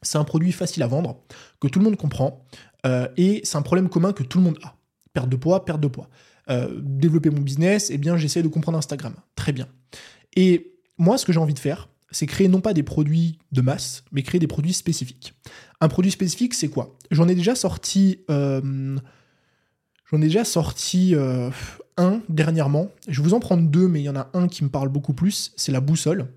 c'est 0.02 0.19
un 0.19 0.25
produit 0.25 0.52
facile 0.52 0.83
à 0.83 0.87
vendre, 0.87 1.23
que 1.61 1.69
tout 1.69 1.78
le 1.78 1.85
monde 1.85 1.97
comprend, 1.97 2.45
euh, 2.87 3.09
et 3.16 3.40
c'est 3.45 3.57
un 3.57 3.62
problème 3.62 3.88
commun 3.88 4.12
que 4.12 4.23
tout 4.23 4.38
le 4.38 4.45
monde 4.45 4.59
a. 4.62 4.76
Perte 5.12 5.28
de 5.28 5.37
poids, 5.37 5.64
perte 5.64 5.81
de 5.81 5.88
poids. 5.88 6.09
Euh, 6.50 6.81
développer 6.83 7.31
mon 7.31 7.40
business, 7.40 7.90
eh 7.90 7.99
bien 7.99 8.16
j'essaie 8.16 8.43
de 8.43 8.49
comprendre 8.49 8.76
Instagram. 8.76 9.14
Très 9.35 9.52
bien. 9.52 9.69
Et 10.37 10.75
moi, 10.99 11.16
ce 11.16 11.25
que 11.25 11.33
j'ai 11.33 11.40
envie 11.40 11.54
de 11.54 11.59
faire, 11.59 11.88
c'est 12.11 12.26
créer 12.26 12.49
non 12.49 12.61
pas 12.61 12.75
des 12.75 12.83
produits 12.83 13.38
de 13.52 13.61
masse, 13.61 14.04
mais 14.12 14.23
créer 14.23 14.38
des 14.38 14.47
produits 14.47 14.75
spécifiques. 14.75 15.35
Un 15.81 15.88
produit 15.88 16.11
spécifique, 16.11 16.54
c'est 16.54 16.69
quoi? 16.69 16.97
J'en 17.11 17.28
ai 17.28 17.35
déjà 17.35 17.54
sorti... 17.54 18.21
Euh, 18.31 18.97
j'en 20.11 20.19
ai 20.19 20.26
déjà 20.26 20.45
sorti 20.45 21.14
un 21.96 22.20
dernièrement. 22.28 22.90
Je 23.08 23.20
vais 23.20 23.28
vous 23.28 23.34
en 23.34 23.40
prendre 23.40 23.68
deux, 23.68 23.88
mais 23.88 24.00
il 24.00 24.04
y 24.04 24.08
en 24.08 24.16
a 24.16 24.28
un 24.34 24.48
qui 24.48 24.64
me 24.64 24.68
parle 24.68 24.88
beaucoup 24.88 25.14
plus, 25.14 25.52
c'est 25.56 25.72
la 25.72 25.80
boussole. 25.80 26.28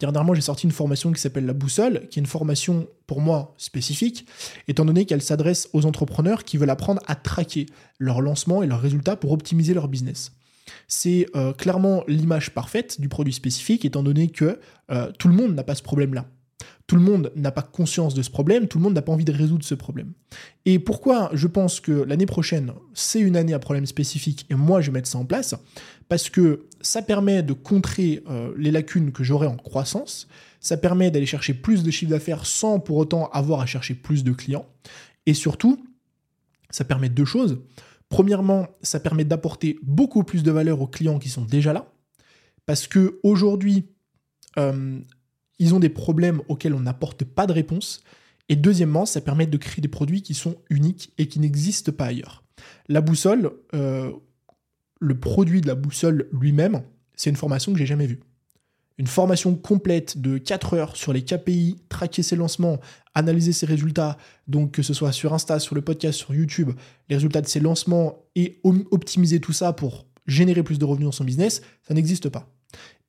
Dernièrement, 0.00 0.34
j'ai 0.34 0.40
sorti 0.40 0.66
une 0.66 0.72
formation 0.72 1.12
qui 1.12 1.20
s'appelle 1.20 1.46
la 1.46 1.52
boussole, 1.52 2.08
qui 2.08 2.18
est 2.18 2.22
une 2.22 2.26
formation 2.26 2.88
pour 3.06 3.20
moi 3.20 3.54
spécifique, 3.58 4.26
étant 4.66 4.84
donné 4.84 5.06
qu'elle 5.06 5.22
s'adresse 5.22 5.68
aux 5.72 5.86
entrepreneurs 5.86 6.44
qui 6.44 6.56
veulent 6.56 6.70
apprendre 6.70 7.00
à 7.06 7.14
traquer 7.14 7.66
leur 7.98 8.20
lancement 8.20 8.62
et 8.62 8.66
leurs 8.66 8.80
résultats 8.80 9.16
pour 9.16 9.32
optimiser 9.32 9.72
leur 9.72 9.88
business. 9.88 10.32
C'est 10.88 11.26
euh, 11.36 11.52
clairement 11.52 12.02
l'image 12.08 12.52
parfaite 12.52 13.00
du 13.00 13.08
produit 13.08 13.32
spécifique, 13.32 13.84
étant 13.84 14.02
donné 14.02 14.28
que 14.28 14.58
euh, 14.90 15.12
tout 15.18 15.28
le 15.28 15.34
monde 15.34 15.54
n'a 15.54 15.62
pas 15.62 15.74
ce 15.74 15.82
problème-là. 15.82 16.26
Tout 16.94 17.00
le 17.00 17.06
monde 17.06 17.32
n'a 17.34 17.50
pas 17.50 17.62
conscience 17.62 18.14
de 18.14 18.22
ce 18.22 18.30
problème, 18.30 18.68
tout 18.68 18.78
le 18.78 18.84
monde 18.84 18.94
n'a 18.94 19.02
pas 19.02 19.10
envie 19.10 19.24
de 19.24 19.32
résoudre 19.32 19.64
ce 19.64 19.74
problème. 19.74 20.12
Et 20.64 20.78
pourquoi 20.78 21.28
je 21.32 21.48
pense 21.48 21.80
que 21.80 21.90
l'année 21.90 22.24
prochaine, 22.24 22.72
c'est 22.92 23.18
une 23.18 23.36
année 23.36 23.52
à 23.52 23.58
problème 23.58 23.84
spécifique 23.84 24.46
et 24.48 24.54
moi 24.54 24.80
je 24.80 24.92
vais 24.92 24.98
mettre 24.98 25.08
ça 25.08 25.18
en 25.18 25.24
place 25.24 25.56
Parce 26.08 26.30
que 26.30 26.66
ça 26.82 27.02
permet 27.02 27.42
de 27.42 27.52
contrer 27.52 28.22
euh, 28.30 28.54
les 28.56 28.70
lacunes 28.70 29.10
que 29.10 29.24
j'aurai 29.24 29.48
en 29.48 29.56
croissance, 29.56 30.28
ça 30.60 30.76
permet 30.76 31.10
d'aller 31.10 31.26
chercher 31.26 31.52
plus 31.52 31.82
de 31.82 31.90
chiffre 31.90 32.12
d'affaires 32.12 32.46
sans 32.46 32.78
pour 32.78 32.96
autant 32.98 33.28
avoir 33.30 33.58
à 33.58 33.66
chercher 33.66 33.94
plus 33.94 34.22
de 34.22 34.30
clients. 34.30 34.68
Et 35.26 35.34
surtout, 35.34 35.84
ça 36.70 36.84
permet 36.84 37.08
deux 37.08 37.24
choses. 37.24 37.58
Premièrement, 38.08 38.68
ça 38.82 39.00
permet 39.00 39.24
d'apporter 39.24 39.80
beaucoup 39.82 40.22
plus 40.22 40.44
de 40.44 40.52
valeur 40.52 40.80
aux 40.80 40.86
clients 40.86 41.18
qui 41.18 41.28
sont 41.28 41.44
déjà 41.44 41.72
là. 41.72 41.92
Parce 42.66 42.86
que 42.86 43.18
aujourd'hui, 43.24 43.88
euh, 44.58 45.00
ils 45.58 45.74
ont 45.74 45.80
des 45.80 45.88
problèmes 45.88 46.40
auxquels 46.48 46.74
on 46.74 46.80
n'apporte 46.80 47.24
pas 47.24 47.46
de 47.46 47.52
réponse. 47.52 48.02
Et 48.48 48.56
deuxièmement, 48.56 49.06
ça 49.06 49.20
permet 49.20 49.46
de 49.46 49.56
créer 49.56 49.80
des 49.80 49.88
produits 49.88 50.22
qui 50.22 50.34
sont 50.34 50.56
uniques 50.68 51.12
et 51.18 51.28
qui 51.28 51.40
n'existent 51.40 51.92
pas 51.92 52.06
ailleurs. 52.06 52.44
La 52.88 53.00
boussole, 53.00 53.52
euh, 53.74 54.10
le 55.00 55.18
produit 55.18 55.60
de 55.60 55.66
la 55.66 55.74
boussole 55.74 56.28
lui-même, 56.32 56.82
c'est 57.16 57.30
une 57.30 57.36
formation 57.36 57.72
que 57.72 57.78
j'ai 57.78 57.86
jamais 57.86 58.06
vue. 58.06 58.20
Une 58.96 59.06
formation 59.06 59.56
complète 59.56 60.18
de 60.20 60.38
4 60.38 60.74
heures 60.74 60.96
sur 60.96 61.12
les 61.12 61.24
KPI, 61.24 61.78
traquer 61.88 62.22
ses 62.22 62.36
lancements, 62.36 62.78
analyser 63.14 63.52
ses 63.52 63.66
résultats, 63.66 64.18
donc 64.46 64.72
que 64.72 64.82
ce 64.82 64.94
soit 64.94 65.10
sur 65.10 65.34
Insta, 65.34 65.58
sur 65.58 65.74
le 65.74 65.82
podcast, 65.82 66.18
sur 66.18 66.32
YouTube, 66.32 66.70
les 67.08 67.16
résultats 67.16 67.40
de 67.40 67.48
ses 67.48 67.60
lancements 67.60 68.24
et 68.36 68.60
optimiser 68.62 69.40
tout 69.40 69.52
ça 69.52 69.72
pour 69.72 70.06
générer 70.26 70.62
plus 70.62 70.78
de 70.78 70.84
revenus 70.84 71.06
dans 71.06 71.12
son 71.12 71.24
business, 71.24 71.62
ça 71.82 71.94
n'existe 71.94 72.28
pas. 72.28 72.53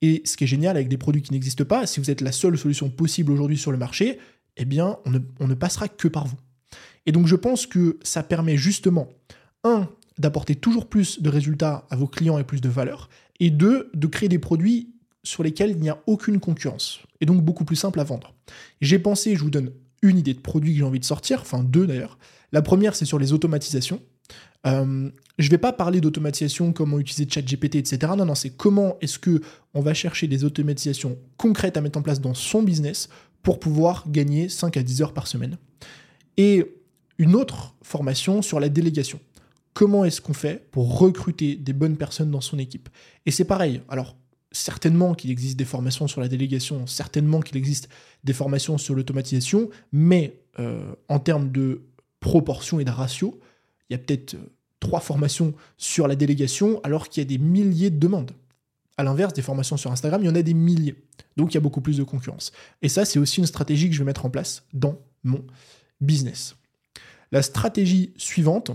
Et 0.06 0.22
ce 0.24 0.38
qui 0.38 0.44
est 0.44 0.48
génial 0.48 0.76
avec 0.76 0.88
des 0.88 0.98
produits 0.98 1.24
qui 1.24 1.34
n'existent 1.34 1.66
pas, 1.66 1.88
si 1.88 2.00
vous 2.00 2.12
êtes 2.12 2.22
la 2.22 2.32
seule 2.32 2.60
solution 2.60 2.92
possible 2.92 3.32
aujourd'hui 3.32 3.58
sur 3.58 3.72
le 3.72 3.80
marché, 3.80 4.20
eh 4.56 4.64
bien, 4.64 5.00
on 5.04 5.48
ne, 5.48 5.54
passera 5.56 5.88
que 5.88 6.08
par 6.08 6.28
vous. 6.28 6.38
Et 7.08 7.12
donc, 7.12 7.26
je 7.26 7.36
pense 7.36 7.66
que 7.66 7.98
ça 8.04 8.22
permet 8.22 8.56
justement, 8.56 9.10
un, 9.64 9.90
d'apporter 10.20 10.54
toujours 10.54 10.90
plus 10.90 11.24
de 11.24 11.28
résultats 11.28 11.88
à 11.90 11.96
vos 11.96 12.06
clients 12.06 12.38
et 12.38 12.44
plus 12.44 12.62
de 12.62 12.70
valeur, 12.70 13.10
et 13.40 13.50
deux, 13.50 13.90
de 13.96 14.06
créer 14.06 14.30
des 14.30 14.38
produits 14.38 14.94
sur 15.24 15.42
lesquels 15.42 15.72
il 15.72 15.80
n'y 15.80 15.90
a 15.90 16.00
aucune 16.06 16.40
concurrence, 16.40 17.00
et 17.20 17.26
donc 17.26 17.44
beaucoup 17.44 17.66
plus 17.66 17.76
simple 17.76 18.00
à 18.00 18.04
vendre. 18.04 18.36
J'ai 18.82 19.00
pensé, 19.00 19.36
je 19.36 19.42
vous 19.42 19.50
donne 19.50 19.72
une 20.04 20.20
idée 20.20 20.36
de 20.36 20.40
produit 20.40 20.74
que 20.74 20.78
j'ai 20.78 20.84
envie 20.84 21.00
de 21.00 21.06
sortir, 21.06 21.42
enfin 21.42 21.64
deux 21.64 21.88
d'ailleurs. 21.88 22.20
La 22.52 22.62
première, 22.62 22.96
c'est 22.96 23.06
sur 23.06 23.18
les 23.18 23.34
automatisations. 23.34 24.04
Euh, 24.66 25.10
je 25.38 25.46
ne 25.46 25.52
vais 25.52 25.58
pas 25.58 25.74
parler 25.74 26.02
d'automatisation, 26.02 26.74
comment 26.74 27.00
utiliser 27.00 27.30
ChatGPT, 27.30 27.76
etc. 27.76 28.14
Non, 28.18 28.26
non, 28.26 28.36
c'est 28.36 28.52
comment 28.52 28.98
est-ce 29.02 29.20
que 29.20 29.42
on 29.74 29.82
va 29.82 29.94
chercher 29.94 30.28
des 30.28 30.44
automatisations 30.44 31.18
concrètes 31.38 31.78
à 31.78 31.82
mettre 31.82 32.00
en 32.00 32.02
place 32.02 32.22
dans 32.22 32.34
son 32.34 32.64
business 32.64 33.10
pour 33.44 33.60
pouvoir 33.60 34.06
gagner 34.10 34.50
5 34.50 34.78
à 34.78 34.84
10 34.84 35.02
heures 35.02 35.14
par 35.14 35.28
semaine. 35.28 35.58
Et 36.38 36.66
une 37.18 37.36
autre 37.36 37.76
formation 37.84 38.42
sur 38.42 38.60
la 38.60 38.70
délégation. 38.70 39.20
Comment 39.74 40.06
est-ce 40.06 40.22
qu'on 40.22 40.34
fait 40.34 40.68
pour 40.72 40.98
recruter 40.98 41.56
des 41.56 41.74
bonnes 41.74 41.98
personnes 41.98 42.32
dans 42.32 42.42
son 42.42 42.58
équipe? 42.58 42.90
Et 43.26 43.32
c'est 43.32 43.46
pareil. 43.46 43.82
Alors, 43.90 44.16
certainement 44.52 45.14
qu'il 45.14 45.32
existe 45.32 45.58
des 45.58 45.66
formations 45.66 46.08
sur 46.08 46.22
la 46.22 46.28
délégation, 46.28 46.88
certainement 46.88 47.42
qu'il 47.42 47.58
existe 47.58 47.90
des 48.24 48.34
formations 48.34 48.78
sur 48.78 48.96
l'automatisation, 48.96 49.70
mais 49.92 50.40
euh, 50.60 50.94
en 51.10 51.20
termes 51.20 51.52
de 51.52 51.82
proportion 52.22 52.80
et 52.80 52.86
de 52.86 52.92
ratio, 52.92 53.40
il 53.90 53.94
y 53.94 53.96
a 53.96 54.00
peut-être 54.00 54.36
euh, 54.36 54.52
trois 54.80 55.00
formations 55.00 55.54
sur 55.78 56.08
la 56.08 56.16
délégation 56.16 56.80
alors 56.84 57.10
qu'il 57.10 57.22
y 57.22 57.26
a 57.26 57.28
des 57.28 57.38
milliers 57.38 57.90
de 57.90 57.98
demandes. 57.98 58.32
À 58.98 59.04
l'inverse, 59.04 59.34
des 59.34 59.42
formations 59.42 59.78
sur 59.78 59.92
Instagram, 59.92 60.22
il 60.24 60.28
y 60.28 60.30
en 60.30 60.36
a 60.36 60.42
des 60.42 60.54
milliers. 60.54 60.96
Donc 61.38 61.52
il 61.52 61.56
y 61.56 61.58
a 61.58 61.62
beaucoup 61.62 61.82
plus 61.82 61.98
de 61.98 62.04
concurrence. 62.04 62.52
Et 62.82 62.90
ça, 62.90 63.04
c'est 63.04 63.20
aussi 63.20 63.40
une 63.40 63.46
stratégie 63.46 63.90
que 63.90 63.96
je 63.96 64.00
vais 64.00 64.06
mettre 64.06 64.26
en 64.26 64.30
place 64.30 64.64
dans 64.74 65.00
mon 65.24 65.44
business. 66.00 66.56
La 67.32 67.42
stratégie 67.42 68.14
suivante, 68.18 68.72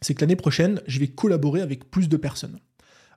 c'est 0.00 0.14
que 0.14 0.20
l'année 0.20 0.36
prochaine, 0.36 0.82
je 0.86 0.98
vais 0.98 1.08
collaborer 1.08 1.62
avec 1.62 1.90
plus 1.90 2.08
de 2.08 2.16
personnes. 2.16 2.58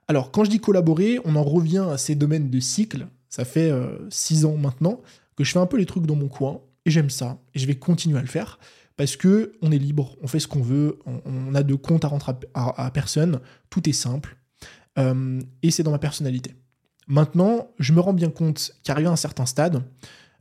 Alors, 0.08 0.30
quand 0.30 0.44
je 0.44 0.50
dis 0.50 0.60
collaborer, 0.60 1.18
on 1.24 1.34
en 1.34 1.42
revient 1.42 1.84
à 1.90 1.98
ces 1.98 2.14
domaines 2.14 2.48
de 2.48 2.60
cycle. 2.60 3.08
Ça 3.28 3.44
fait 3.44 3.70
euh, 3.70 4.08
six 4.08 4.44
ans 4.44 4.56
maintenant 4.56 5.00
que 5.36 5.44
je 5.44 5.52
fais 5.52 5.58
un 5.58 5.66
peu 5.66 5.76
les 5.76 5.84
trucs 5.84 6.06
dans 6.06 6.14
mon 6.14 6.28
coin, 6.28 6.60
et 6.86 6.90
j'aime 6.90 7.10
ça, 7.10 7.38
et 7.54 7.58
je 7.58 7.66
vais 7.66 7.74
continuer 7.74 8.18
à 8.18 8.22
le 8.22 8.28
faire, 8.28 8.58
parce 8.96 9.16
que 9.16 9.52
on 9.62 9.72
est 9.72 9.78
libre, 9.78 10.16
on 10.22 10.26
fait 10.26 10.40
ce 10.40 10.48
qu'on 10.48 10.62
veut, 10.62 10.98
on, 11.04 11.54
a 11.54 11.62
de 11.62 11.74
compte 11.74 12.04
à 12.04 12.08
rentrer 12.08 12.32
à, 12.54 12.90
personne, 12.92 13.40
tout 13.70 13.88
est 13.88 13.92
simple, 13.92 14.36
euh, 14.98 15.40
et 15.62 15.70
c'est 15.70 15.82
dans 15.82 15.90
ma 15.90 15.98
personnalité. 15.98 16.54
Maintenant, 17.06 17.70
je 17.78 17.92
me 17.92 18.00
rends 18.00 18.14
bien 18.14 18.30
compte 18.30 18.72
qu'arrivé 18.82 19.08
à 19.08 19.12
un 19.12 19.16
certain 19.16 19.46
stade, 19.46 19.82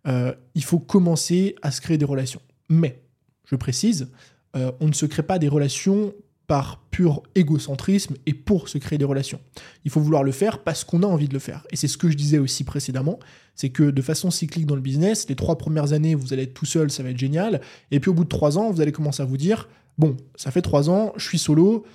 euh, 0.08 0.34
il 0.56 0.64
faut 0.64 0.80
commencer 0.80 1.56
à 1.62 1.72
se 1.72 1.82
créer 1.82 1.98
des 1.98 2.06
relations. 2.06 2.42
Mais, 2.70 3.04
je 3.46 3.56
précise, 3.56 4.10
on 4.54 4.88
ne 4.88 4.94
se 4.94 5.06
crée 5.06 5.22
pas 5.22 5.38
des 5.38 5.50
relations 5.50 6.14
par 6.48 6.80
pur 6.92 7.24
égocentrisme 7.34 8.16
et 8.26 8.34
pour 8.34 8.70
se 8.70 8.78
créer 8.78 8.98
des 8.98 9.06
relations. 9.06 9.40
Il 9.84 9.92
faut 9.92 10.00
vouloir 10.00 10.24
le 10.24 10.32
faire 10.32 10.60
parce 10.60 10.84
qu'on 10.84 11.04
a 11.04 11.08
envie 11.08 11.28
de 11.28 11.34
le 11.34 11.40
faire. 11.40 11.66
Et 11.72 11.76
c'est 11.76 11.88
ce 11.88 11.98
que 11.98 12.10
je 12.10 12.16
disais 12.16 12.38
aussi 12.38 12.64
précédemment, 12.64 13.20
c'est 13.56 13.70
que 13.70 13.84
de 13.90 14.02
façon 14.02 14.32
cyclique 14.32 14.66
dans 14.66 14.76
le 14.76 14.82
business, 14.82 15.28
les 15.28 15.36
trois 15.36 15.58
premières 15.58 15.94
années, 15.94 16.14
vous 16.14 16.34
allez 16.34 16.44
être 16.44 16.54
tout 16.54 16.66
seul, 16.66 16.92
ça 16.92 17.04
va 17.04 17.10
être 17.10 17.18
génial. 17.18 17.62
Et 17.92 18.00
puis 18.00 18.10
au 18.10 18.14
bout 18.14 18.24
de 18.24 18.30
trois 18.30 18.58
ans, 18.58 18.72
vous 18.72 18.82
allez 18.82 18.92
commencer 18.92 19.24
à 19.24 19.26
vous 19.26 19.38
dire, 19.38 19.68
bon, 19.98 20.18
ça 20.36 20.52
fait 20.52 20.62
trois 20.62 20.90
ans, 20.90 21.14
je 21.16 21.28
suis 21.28 21.40
solo, 21.40 21.86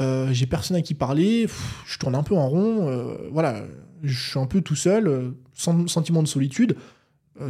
euh, 0.00 0.28
j'ai 0.32 0.46
personne 0.46 0.76
à 0.76 0.82
qui 0.82 0.94
parler, 0.94 1.46
je 1.86 1.98
tourne 1.98 2.14
un 2.14 2.22
peu 2.22 2.36
en 2.36 2.48
rond, 2.48 2.88
euh, 2.88 3.16
voilà, 3.32 3.64
je 4.02 4.30
suis 4.30 4.38
un 4.38 4.46
peu 4.46 4.60
tout 4.60 4.76
seul, 4.76 5.08
euh, 5.08 5.30
sans 5.54 5.88
sentiment 5.88 6.22
de 6.22 6.28
solitude, 6.28 6.76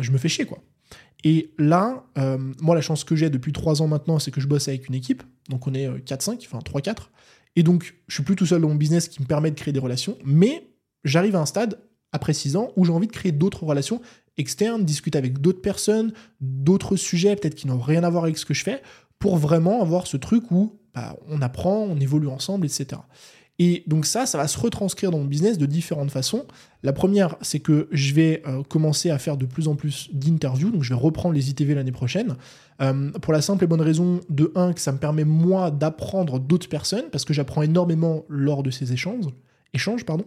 je 0.00 0.10
me 0.10 0.18
fais 0.18 0.28
chier 0.28 0.46
quoi. 0.46 0.58
Et 1.22 1.52
là, 1.58 2.04
moi 2.60 2.74
la 2.74 2.80
chance 2.80 3.04
que 3.04 3.14
j'ai 3.14 3.30
depuis 3.30 3.52
trois 3.52 3.82
ans 3.82 3.86
maintenant, 3.86 4.18
c'est 4.18 4.32
que 4.32 4.40
je 4.40 4.48
bosse 4.48 4.66
avec 4.66 4.88
une 4.88 4.94
équipe, 4.94 5.22
donc 5.48 5.66
on 5.66 5.74
est 5.74 5.88
4-5, 5.88 6.30
euh, 6.30 6.36
enfin 6.46 6.58
3-4. 6.58 7.08
Et 7.56 7.62
donc 7.62 7.94
je 8.08 8.14
suis 8.14 8.22
plus 8.22 8.36
tout 8.36 8.46
seul 8.46 8.60
dans 8.60 8.68
mon 8.68 8.74
business 8.74 9.08
qui 9.08 9.22
me 9.22 9.26
permet 9.26 9.50
de 9.50 9.56
créer 9.56 9.72
des 9.72 9.80
relations, 9.80 10.18
mais 10.24 10.68
j'arrive 11.04 11.36
à 11.36 11.40
un 11.40 11.46
stade, 11.46 11.78
après 12.12 12.32
6 12.32 12.56
ans, 12.56 12.72
où 12.76 12.84
j'ai 12.84 12.92
envie 12.92 13.06
de 13.06 13.12
créer 13.12 13.32
d'autres 13.32 13.64
relations 13.64 14.00
externes, 14.36 14.84
discuter 14.84 15.18
avec 15.18 15.40
d'autres 15.40 15.60
personnes, 15.60 16.12
d'autres 16.40 16.96
sujets 16.96 17.36
peut-être 17.36 17.54
qui 17.54 17.66
n'ont 17.66 17.80
rien 17.80 18.04
à 18.04 18.10
voir 18.10 18.24
avec 18.24 18.38
ce 18.38 18.44
que 18.44 18.54
je 18.54 18.62
fais, 18.62 18.82
pour 19.18 19.36
vraiment 19.36 19.80
avoir 19.82 20.06
ce 20.06 20.16
truc 20.16 20.50
où 20.50 20.78
bah, 20.94 21.16
on 21.28 21.42
apprend, 21.42 21.78
on 21.78 21.98
évolue 21.98 22.28
ensemble, 22.28 22.66
etc. 22.66 23.00
Et 23.58 23.84
donc 23.86 24.04
ça, 24.04 24.26
ça 24.26 24.36
va 24.36 24.48
se 24.48 24.58
retranscrire 24.58 25.10
dans 25.10 25.18
mon 25.18 25.24
business 25.24 25.56
de 25.56 25.64
différentes 25.64 26.10
façons. 26.10 26.44
La 26.82 26.92
première, 26.92 27.36
c'est 27.40 27.60
que 27.60 27.88
je 27.90 28.12
vais 28.12 28.42
euh, 28.46 28.62
commencer 28.62 29.10
à 29.10 29.18
faire 29.18 29.38
de 29.38 29.46
plus 29.46 29.66
en 29.66 29.76
plus 29.76 30.10
d'interviews, 30.12 30.70
donc 30.70 30.82
je 30.82 30.90
vais 30.90 31.00
reprendre 31.00 31.34
les 31.34 31.48
ITV 31.50 31.74
l'année 31.74 31.92
prochaine, 31.92 32.36
euh, 32.82 33.10
pour 33.12 33.32
la 33.32 33.40
simple 33.40 33.64
et 33.64 33.66
bonne 33.66 33.80
raison 33.80 34.20
de 34.28 34.52
un, 34.56 34.74
que 34.74 34.80
ça 34.80 34.92
me 34.92 34.98
permet 34.98 35.24
moi 35.24 35.70
d'apprendre 35.70 36.38
d'autres 36.38 36.68
personnes, 36.68 37.06
parce 37.10 37.24
que 37.24 37.32
j'apprends 37.32 37.62
énormément 37.62 38.24
lors 38.28 38.62
de 38.62 38.70
ces 38.70 38.92
échanges. 38.92 39.24
échanges 39.72 40.04
pardon. 40.04 40.26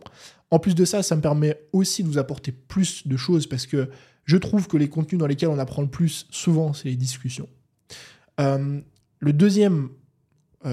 En 0.49 0.57
plus 0.57 0.73
de 0.73 0.83
ça, 0.83 1.03
ça 1.03 1.15
me 1.15 1.21
permet 1.21 1.61
aussi 1.71 2.03
de 2.03 2.07
vous 2.07 2.17
apporter 2.17 2.51
plus 2.51 3.07
de 3.07 3.15
choses, 3.15 3.45
parce 3.45 3.67
que 3.67 3.89
je 4.25 4.37
trouve 4.37 4.67
que 4.67 4.77
les 4.77 4.89
contenus 4.89 5.19
dans 5.19 5.27
lesquels 5.27 5.49
on 5.49 5.59
apprend 5.59 5.83
le 5.83 5.87
plus, 5.87 6.25
souvent, 6.31 6.73
c'est 6.73 6.89
les 6.89 6.95
discussions. 6.95 7.47
Euh, 8.39 8.79
le 9.19 9.33
deuxième 9.33 9.89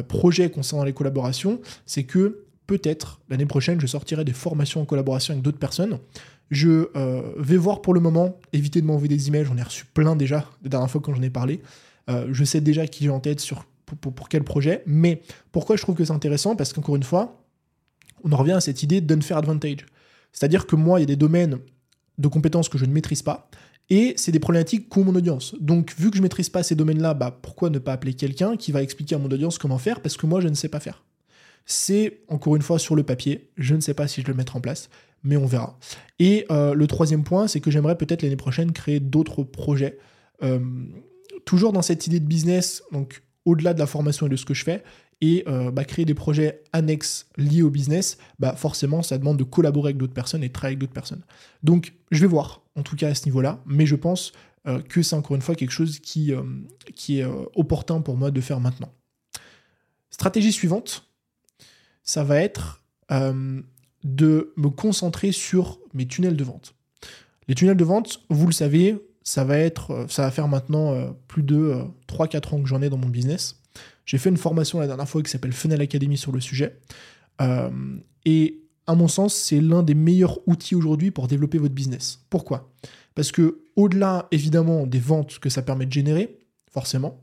projet 0.08 0.50
concernant 0.50 0.82
les 0.82 0.92
collaborations, 0.92 1.60
c'est 1.84 2.02
que 2.02 2.45
peut-être 2.66 3.20
l'année 3.28 3.46
prochaine, 3.46 3.80
je 3.80 3.86
sortirai 3.86 4.24
des 4.24 4.32
formations 4.32 4.82
en 4.82 4.84
collaboration 4.84 5.32
avec 5.32 5.42
d'autres 5.42 5.58
personnes. 5.58 5.98
Je 6.50 6.88
euh, 6.96 7.22
vais 7.38 7.56
voir 7.56 7.82
pour 7.82 7.94
le 7.94 8.00
moment, 8.00 8.38
éviter 8.52 8.80
de 8.80 8.86
m'envoyer 8.86 9.08
des 9.08 9.28
emails, 9.28 9.44
j'en 9.44 9.56
ai 9.56 9.62
reçu 9.62 9.84
plein 9.84 10.16
déjà, 10.16 10.48
la 10.62 10.68
dernière 10.68 10.90
fois 10.90 11.00
quand 11.00 11.14
j'en 11.14 11.22
ai 11.22 11.30
parlé. 11.30 11.60
Euh, 12.08 12.28
je 12.30 12.44
sais 12.44 12.60
déjà 12.60 12.86
qui 12.86 13.04
j'ai 13.04 13.10
en 13.10 13.20
tête 13.20 13.44
pour, 13.84 14.28
quel 14.28 14.44
projet, 14.44 14.82
mais 14.86 15.22
pourquoi 15.52 15.76
je 15.76 15.82
trouve 15.82 15.96
que 15.96 16.04
c'est 16.04 16.12
intéressant 16.12 16.56
Parce 16.56 16.72
qu'encore 16.72 16.96
une 16.96 17.02
fois, 17.02 17.42
on 18.24 18.32
en 18.32 18.36
revient 18.36 18.52
à 18.52 18.60
cette 18.60 18.82
idée 18.82 19.00
d'unfair 19.00 19.36
advantage. 19.36 19.86
C'est-à-dire 20.32 20.66
que 20.66 20.76
moi, 20.76 20.98
il 20.98 21.02
y 21.02 21.04
a 21.04 21.06
des 21.06 21.16
domaines 21.16 21.58
de 22.18 22.28
compétences 22.28 22.68
que 22.68 22.78
je 22.78 22.84
ne 22.84 22.92
maîtrise 22.92 23.22
pas, 23.22 23.50
et 23.88 24.14
c'est 24.16 24.32
des 24.32 24.40
problématiques 24.40 24.88
qu'ont 24.88 25.04
mon 25.04 25.14
audience. 25.14 25.54
Donc, 25.60 25.94
vu 25.96 26.10
que 26.10 26.16
je 26.16 26.20
ne 26.20 26.24
maîtrise 26.24 26.48
pas 26.48 26.62
ces 26.62 26.74
domaines-là, 26.74 27.14
bah, 27.14 27.36
pourquoi 27.40 27.70
ne 27.70 27.78
pas 27.78 27.92
appeler 27.92 28.14
quelqu'un 28.14 28.56
qui 28.56 28.72
va 28.72 28.82
expliquer 28.82 29.14
à 29.14 29.18
mon 29.18 29.30
audience 29.30 29.58
comment 29.58 29.78
faire 29.78 30.00
Parce 30.00 30.16
que 30.16 30.26
moi, 30.26 30.40
je 30.40 30.48
ne 30.48 30.54
sais 30.54 30.68
pas 30.68 30.80
faire. 30.80 31.04
C'est, 31.66 32.20
encore 32.28 32.54
une 32.54 32.62
fois, 32.62 32.78
sur 32.78 32.94
le 32.94 33.02
papier. 33.02 33.50
Je 33.56 33.74
ne 33.74 33.80
sais 33.80 33.92
pas 33.92 34.06
si 34.06 34.22
je 34.22 34.28
le 34.28 34.34
mettrai 34.34 34.56
en 34.56 34.60
place, 34.60 34.88
mais 35.24 35.36
on 35.36 35.46
verra. 35.46 35.78
Et 36.20 36.46
euh, 36.50 36.74
le 36.74 36.86
troisième 36.86 37.24
point, 37.24 37.48
c'est 37.48 37.60
que 37.60 37.72
j'aimerais 37.72 37.98
peut-être 37.98 38.22
l'année 38.22 38.36
prochaine 38.36 38.72
créer 38.72 39.00
d'autres 39.00 39.42
projets. 39.42 39.98
Euh, 40.44 40.60
toujours 41.44 41.72
dans 41.72 41.82
cette 41.82 42.06
idée 42.06 42.20
de 42.20 42.26
business, 42.26 42.84
donc 42.92 43.22
au-delà 43.44 43.74
de 43.74 43.80
la 43.80 43.86
formation 43.86 44.26
et 44.26 44.30
de 44.30 44.36
ce 44.36 44.44
que 44.44 44.54
je 44.54 44.62
fais, 44.62 44.84
et 45.20 45.42
euh, 45.48 45.72
bah, 45.72 45.84
créer 45.84 46.04
des 46.04 46.14
projets 46.14 46.62
annexes 46.72 47.26
liés 47.36 47.62
au 47.62 47.70
business, 47.70 48.18
bah, 48.38 48.54
forcément, 48.54 49.02
ça 49.02 49.18
demande 49.18 49.38
de 49.38 49.44
collaborer 49.44 49.88
avec 49.88 49.96
d'autres 49.96 50.14
personnes 50.14 50.44
et 50.44 50.48
de 50.48 50.52
travailler 50.52 50.74
avec 50.74 50.80
d'autres 50.80 50.92
personnes. 50.92 51.22
Donc, 51.64 51.94
je 52.12 52.20
vais 52.20 52.26
voir, 52.28 52.62
en 52.76 52.82
tout 52.82 52.94
cas 52.94 53.08
à 53.08 53.14
ce 53.14 53.24
niveau-là, 53.24 53.60
mais 53.66 53.86
je 53.86 53.96
pense 53.96 54.32
que 54.88 55.00
c'est 55.00 55.14
encore 55.14 55.36
une 55.36 55.42
fois 55.42 55.54
quelque 55.54 55.70
chose 55.70 56.00
qui 56.00 56.32
est 56.32 57.24
opportun 57.54 58.00
pour 58.00 58.16
moi 58.16 58.32
de 58.32 58.40
faire 58.40 58.58
maintenant. 58.58 58.92
Stratégie 60.10 60.50
suivante, 60.50 61.05
ça 62.06 62.24
va 62.24 62.40
être 62.40 62.82
de 63.10 64.52
me 64.56 64.68
concentrer 64.70 65.30
sur 65.30 65.78
mes 65.92 66.06
tunnels 66.06 66.36
de 66.36 66.44
vente. 66.44 66.74
Les 67.48 67.54
tunnels 67.54 67.76
de 67.76 67.84
vente, 67.84 68.22
vous 68.30 68.46
le 68.46 68.52
savez, 68.52 68.96
ça 69.22 69.44
va 69.44 69.58
être, 69.58 70.06
ça 70.08 70.22
va 70.22 70.30
faire 70.30 70.48
maintenant 70.48 71.14
plus 71.28 71.42
de 71.42 71.82
3-4 72.08 72.54
ans 72.54 72.62
que 72.62 72.68
j'en 72.68 72.80
ai 72.80 72.88
dans 72.88 72.96
mon 72.96 73.08
business. 73.08 73.60
J'ai 74.06 74.18
fait 74.18 74.30
une 74.30 74.36
formation 74.36 74.78
la 74.78 74.86
dernière 74.86 75.08
fois 75.08 75.22
qui 75.22 75.30
s'appelle 75.30 75.52
Funnel 75.52 75.80
Academy 75.80 76.16
sur 76.16 76.32
le 76.32 76.40
sujet. 76.40 76.78
Euh, 77.42 77.70
et 78.24 78.62
à 78.86 78.94
mon 78.94 79.08
sens, 79.08 79.34
c'est 79.34 79.60
l'un 79.60 79.82
des 79.82 79.94
meilleurs 79.94 80.38
outils 80.48 80.76
aujourd'hui 80.76 81.10
pour 81.10 81.26
développer 81.26 81.58
votre 81.58 81.74
business. 81.74 82.24
Pourquoi? 82.30 82.72
Parce 83.16 83.32
que 83.32 83.60
au-delà 83.74 84.28
évidemment 84.30 84.86
des 84.86 85.00
ventes 85.00 85.40
que 85.40 85.50
ça 85.50 85.62
permet 85.62 85.86
de 85.86 85.92
générer, 85.92 86.38
forcément, 86.70 87.20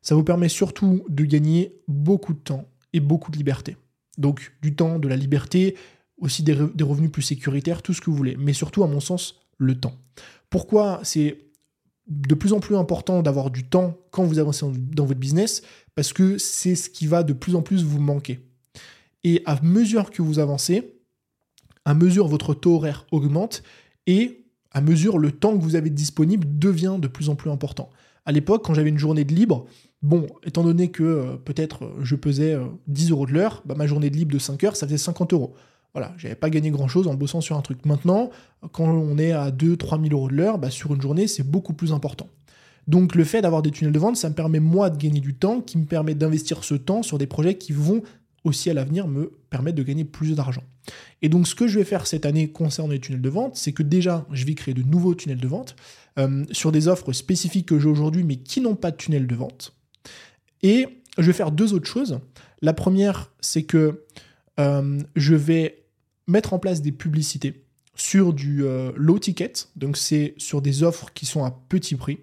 ça 0.00 0.14
vous 0.14 0.24
permet 0.24 0.48
surtout 0.48 1.04
de 1.08 1.24
gagner 1.24 1.76
beaucoup 1.86 2.32
de 2.32 2.38
temps 2.38 2.66
et 2.94 3.00
beaucoup 3.00 3.30
de 3.30 3.36
liberté. 3.36 3.76
Donc 4.18 4.52
du 4.62 4.74
temps, 4.74 4.98
de 4.98 5.08
la 5.08 5.16
liberté, 5.16 5.76
aussi 6.18 6.42
des, 6.42 6.54
revenus 6.54 7.10
plus 7.10 7.22
sécuritaires, 7.22 7.82
tout 7.82 7.92
ce 7.92 8.00
que 8.00 8.10
vous 8.10 8.16
voulez. 8.16 8.36
Mais 8.38 8.52
surtout, 8.52 8.84
à 8.84 8.86
mon 8.86 9.00
sens, 9.00 9.40
le 9.58 9.78
temps. 9.78 9.94
Pourquoi 10.50 11.00
c'est 11.02 11.38
de 12.08 12.34
plus 12.34 12.52
en 12.52 12.60
plus 12.60 12.76
important 12.76 13.22
d'avoir 13.22 13.50
du 13.50 13.64
temps 13.64 13.96
quand 14.10 14.24
vous 14.24 14.38
avancez 14.38 14.66
dans 14.92 15.04
votre 15.04 15.20
business? 15.20 15.62
Parce 15.94 16.12
que 16.12 16.38
c'est 16.38 16.74
ce 16.74 16.90
qui 16.90 17.06
va 17.06 17.22
de 17.22 17.32
plus 17.32 17.54
en 17.54 17.62
plus 17.62 17.84
vous 17.84 18.00
manquer. 18.00 18.40
Et 19.24 19.42
à 19.46 19.60
mesure 19.62 20.10
que 20.10 20.22
vous 20.22 20.38
avancez, 20.38 21.00
à 21.84 21.94
mesure 21.94 22.28
votre 22.28 22.54
taux 22.54 22.76
horaire 22.76 23.06
augmente 23.10 23.62
et 24.06 24.44
à 24.70 24.80
mesure 24.80 25.18
le 25.18 25.32
temps 25.32 25.56
que 25.56 25.62
vous 25.62 25.76
avez 25.76 25.90
disponible 25.90 26.46
devient 26.58 26.96
de 26.98 27.08
plus 27.08 27.28
en 27.28 27.36
plus 27.36 27.50
important. 27.50 27.90
À 28.24 28.32
l'époque, 28.32 28.64
quand 28.64 28.74
j'avais 28.74 28.90
une 28.90 28.98
journée 28.98 29.24
de 29.24 29.34
libre, 29.34 29.66
bon, 30.02 30.26
étant 30.44 30.62
donné 30.62 30.90
que 30.90 31.02
euh, 31.02 31.36
peut-être 31.36 31.84
euh, 31.84 31.94
je 32.02 32.14
pesais 32.14 32.56
10 32.86 33.08
euh, 33.08 33.14
euros 33.14 33.26
de 33.26 33.32
l'heure, 33.32 33.62
bah, 33.64 33.74
ma 33.76 33.86
journée 33.86 34.10
de 34.10 34.16
libre 34.16 34.32
de 34.32 34.38
5 34.38 34.62
heures, 34.64 34.76
ça 34.76 34.86
faisait 34.86 34.98
50 34.98 35.32
euros. 35.32 35.54
Voilà, 35.94 36.14
j'avais 36.16 36.34
pas 36.34 36.48
gagné 36.48 36.70
grand 36.70 36.88
chose 36.88 37.06
en 37.08 37.14
bossant 37.14 37.40
sur 37.40 37.56
un 37.56 37.60
truc. 37.60 37.84
Maintenant, 37.84 38.30
quand 38.72 38.88
on 38.88 39.18
est 39.18 39.32
à 39.32 39.50
2-3 39.50 40.00
000 40.02 40.14
euros 40.14 40.28
de 40.28 40.34
l'heure, 40.34 40.58
bah, 40.58 40.70
sur 40.70 40.94
une 40.94 41.02
journée, 41.02 41.26
c'est 41.26 41.42
beaucoup 41.42 41.74
plus 41.74 41.92
important. 41.92 42.28
Donc 42.88 43.14
le 43.14 43.24
fait 43.24 43.42
d'avoir 43.42 43.62
des 43.62 43.70
tunnels 43.70 43.92
de 43.92 43.98
vente, 43.98 44.16
ça 44.16 44.28
me 44.28 44.34
permet 44.34 44.60
moi 44.60 44.90
de 44.90 44.96
gagner 44.96 45.20
du 45.20 45.34
temps, 45.34 45.60
qui 45.60 45.78
me 45.78 45.84
permet 45.84 46.14
d'investir 46.14 46.64
ce 46.64 46.74
temps 46.74 47.02
sur 47.02 47.18
des 47.18 47.26
projets 47.26 47.56
qui 47.56 47.72
vont 47.72 48.02
aussi 48.44 48.70
à 48.70 48.74
l'avenir 48.74 49.06
me 49.06 49.32
permettre 49.50 49.76
de 49.76 49.82
gagner 49.82 50.04
plus 50.04 50.34
d'argent. 50.34 50.64
Et 51.20 51.28
donc 51.28 51.46
ce 51.46 51.54
que 51.54 51.66
je 51.66 51.78
vais 51.78 51.84
faire 51.84 52.06
cette 52.06 52.26
année 52.26 52.50
concernant 52.50 52.90
les 52.90 53.00
tunnels 53.00 53.22
de 53.22 53.28
vente, 53.28 53.56
c'est 53.56 53.72
que 53.72 53.82
déjà 53.82 54.26
je 54.32 54.44
vais 54.44 54.54
créer 54.54 54.74
de 54.74 54.82
nouveaux 54.82 55.14
tunnels 55.14 55.40
de 55.40 55.46
vente 55.46 55.76
euh, 56.18 56.44
sur 56.50 56.72
des 56.72 56.88
offres 56.88 57.12
spécifiques 57.12 57.66
que 57.66 57.78
j'ai 57.78 57.88
aujourd'hui 57.88 58.24
mais 58.24 58.36
qui 58.36 58.60
n'ont 58.60 58.74
pas 58.74 58.90
de 58.90 58.96
tunnel 58.96 59.26
de 59.26 59.34
vente. 59.34 59.74
Et 60.62 60.86
je 61.18 61.26
vais 61.26 61.32
faire 61.32 61.52
deux 61.52 61.72
autres 61.74 61.88
choses. 61.88 62.20
La 62.60 62.72
première, 62.72 63.32
c'est 63.40 63.62
que 63.62 64.04
euh, 64.58 65.00
je 65.16 65.34
vais 65.34 65.84
mettre 66.26 66.52
en 66.52 66.58
place 66.58 66.82
des 66.82 66.92
publicités 66.92 67.64
sur 67.94 68.32
du 68.32 68.64
euh, 68.64 68.90
low 68.96 69.18
ticket, 69.18 69.52
donc 69.76 69.96
c'est 69.96 70.34
sur 70.38 70.62
des 70.62 70.82
offres 70.82 71.12
qui 71.12 71.26
sont 71.26 71.44
à 71.44 71.50
petit 71.68 71.94
prix. 71.94 72.20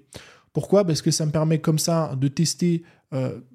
Pourquoi? 0.52 0.86
Parce 0.86 1.02
que 1.02 1.12
ça 1.12 1.26
me 1.26 1.32
permet 1.32 1.60
comme 1.60 1.80
ça 1.80 2.16
de 2.20 2.28
tester 2.28 2.84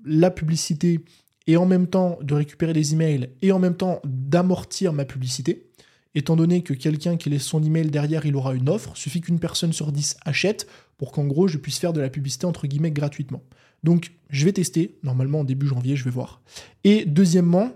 la 0.05 0.33
publicité 0.33 1.05
et 1.47 1.57
en 1.57 1.67
même 1.67 1.87
temps 1.87 2.19
de 2.23 2.35
récupérer 2.35 2.73
des 2.73 2.93
emails 2.93 3.31
et 3.43 3.53
en 3.53 3.59
même 3.59 3.77
temps 3.77 4.01
d'amortir 4.05 4.93
ma 4.93 5.05
publicité. 5.05 5.67
Étant 6.15 6.37
donné 6.37 6.63
que 6.63 6.75
quelqu'un 6.75 7.17
qui 7.17 7.29
laisse 7.29 7.43
son 7.43 7.63
email 7.63 7.91
derrière, 7.91 8.25
il 8.25 8.37
aura 8.37 8.55
une 8.55 8.69
offre, 8.69 8.97
suffit 8.97 9.21
qu'une 9.21 9.41
personne 9.41 9.73
sur 9.73 9.91
10 9.91 10.17
achète 10.25 10.69
pour 10.97 11.11
qu'en 11.11 11.25
gros 11.25 11.49
je 11.49 11.59
puisse 11.59 11.79
faire 11.79 11.93
de 11.93 12.01
la 12.01 12.09
publicité 12.09 12.47
entre 12.47 12.67
guillemets 12.67 12.93
gratuitement. 12.93 13.43
Donc 13.83 14.13
je 14.31 14.45
vais 14.45 14.53
tester, 14.53 14.97
normalement 15.03 15.41
en 15.41 15.45
début 15.45 15.67
janvier, 15.67 15.97
je 15.97 16.05
vais 16.05 16.11
voir. 16.11 16.41
Et 16.85 17.05
deuxièmement, 17.05 17.73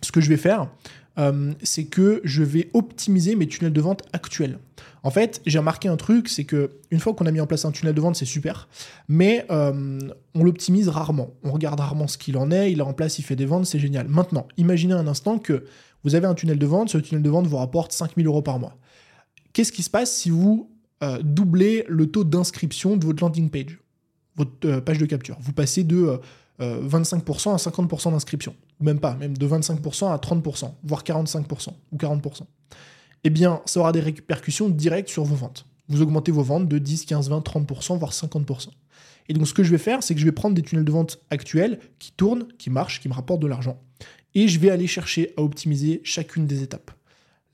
ce 0.00 0.12
que 0.12 0.20
je 0.20 0.28
vais 0.28 0.36
faire, 0.36 0.70
euh, 1.18 1.52
c'est 1.62 1.84
que 1.84 2.20
je 2.24 2.42
vais 2.42 2.70
optimiser 2.72 3.34
mes 3.34 3.46
tunnels 3.46 3.72
de 3.72 3.80
vente 3.80 4.02
actuels. 4.12 4.58
En 5.02 5.10
fait, 5.10 5.40
j'ai 5.46 5.58
remarqué 5.58 5.88
un 5.88 5.96
truc, 5.96 6.28
c'est 6.28 6.44
que 6.44 6.70
une 6.90 7.00
fois 7.00 7.14
qu'on 7.14 7.26
a 7.26 7.30
mis 7.30 7.40
en 7.40 7.46
place 7.46 7.64
un 7.64 7.70
tunnel 7.70 7.94
de 7.94 8.00
vente, 8.00 8.16
c'est 8.16 8.24
super, 8.24 8.68
mais 9.08 9.46
euh, 9.50 9.98
on 10.34 10.44
l'optimise 10.44 10.88
rarement. 10.88 11.30
On 11.42 11.52
regarde 11.52 11.80
rarement 11.80 12.06
ce 12.06 12.18
qu'il 12.18 12.36
en 12.36 12.50
est, 12.50 12.72
il 12.72 12.80
est 12.80 12.82
en 12.82 12.92
place, 12.92 13.18
il 13.18 13.22
fait 13.22 13.36
des 13.36 13.46
ventes, 13.46 13.66
c'est 13.66 13.78
génial. 13.78 14.08
Maintenant, 14.08 14.46
imaginez 14.56 14.94
un 14.94 15.06
instant 15.06 15.38
que 15.38 15.64
vous 16.04 16.14
avez 16.14 16.26
un 16.26 16.34
tunnel 16.34 16.58
de 16.58 16.66
vente, 16.66 16.90
ce 16.90 16.98
tunnel 16.98 17.22
de 17.22 17.30
vente 17.30 17.46
vous 17.46 17.56
rapporte 17.56 17.92
5000 17.92 18.26
euros 18.26 18.42
par 18.42 18.58
mois. 18.58 18.76
Qu'est-ce 19.52 19.72
qui 19.72 19.82
se 19.82 19.90
passe 19.90 20.12
si 20.12 20.30
vous 20.30 20.70
euh, 21.02 21.20
doublez 21.22 21.84
le 21.88 22.06
taux 22.10 22.24
d'inscription 22.24 22.96
de 22.96 23.04
votre 23.04 23.22
landing 23.22 23.48
page, 23.48 23.78
votre 24.36 24.80
page 24.80 24.98
de 24.98 25.06
capture? 25.06 25.36
Vous 25.40 25.52
passez 25.52 25.82
de 25.82 26.20
25% 26.60 27.54
à 27.54 27.56
50% 27.56 28.12
d'inscription, 28.12 28.54
même 28.80 29.00
pas, 29.00 29.14
même 29.14 29.36
de 29.36 29.48
25% 29.48 30.12
à 30.12 30.16
30%, 30.18 30.72
voire 30.84 31.02
45% 31.02 31.68
ou 31.90 31.96
40%. 31.96 32.42
Eh 33.24 33.30
bien, 33.30 33.60
ça 33.66 33.80
aura 33.80 33.92
des 33.92 34.00
répercussions 34.00 34.68
directes 34.68 35.08
sur 35.08 35.24
vos 35.24 35.34
ventes. 35.34 35.66
Vous 35.88 36.02
augmentez 36.02 36.32
vos 36.32 36.42
ventes 36.42 36.68
de 36.68 36.78
10, 36.78 37.04
15, 37.04 37.28
20, 37.30 37.40
30%, 37.40 37.98
voire 37.98 38.12
50%. 38.12 38.68
Et 39.28 39.32
donc, 39.32 39.46
ce 39.46 39.54
que 39.54 39.62
je 39.62 39.70
vais 39.70 39.78
faire, 39.78 40.02
c'est 40.02 40.14
que 40.14 40.20
je 40.20 40.24
vais 40.24 40.32
prendre 40.32 40.54
des 40.54 40.62
tunnels 40.62 40.84
de 40.84 40.92
vente 40.92 41.20
actuels 41.30 41.78
qui 41.98 42.12
tournent, 42.12 42.48
qui 42.58 42.70
marchent, 42.70 43.00
qui 43.00 43.08
me 43.08 43.14
rapportent 43.14 43.42
de 43.42 43.46
l'argent. 43.46 43.80
Et 44.34 44.48
je 44.48 44.58
vais 44.58 44.70
aller 44.70 44.86
chercher 44.86 45.34
à 45.36 45.42
optimiser 45.42 46.00
chacune 46.04 46.46
des 46.46 46.62
étapes. 46.62 46.90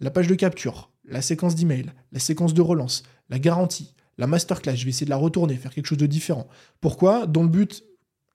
La 0.00 0.10
page 0.10 0.26
de 0.26 0.34
capture, 0.34 0.90
la 1.08 1.22
séquence 1.22 1.54
d'email, 1.54 1.92
la 2.12 2.20
séquence 2.20 2.54
de 2.54 2.60
relance, 2.60 3.02
la 3.30 3.38
garantie, 3.38 3.94
la 4.18 4.26
masterclass, 4.26 4.76
je 4.76 4.84
vais 4.84 4.90
essayer 4.90 5.06
de 5.06 5.10
la 5.10 5.16
retourner, 5.16 5.56
faire 5.56 5.72
quelque 5.72 5.86
chose 5.86 5.98
de 5.98 6.06
différent. 6.06 6.46
Pourquoi? 6.80 7.26
Dans 7.26 7.42
le 7.42 7.48
but 7.48 7.84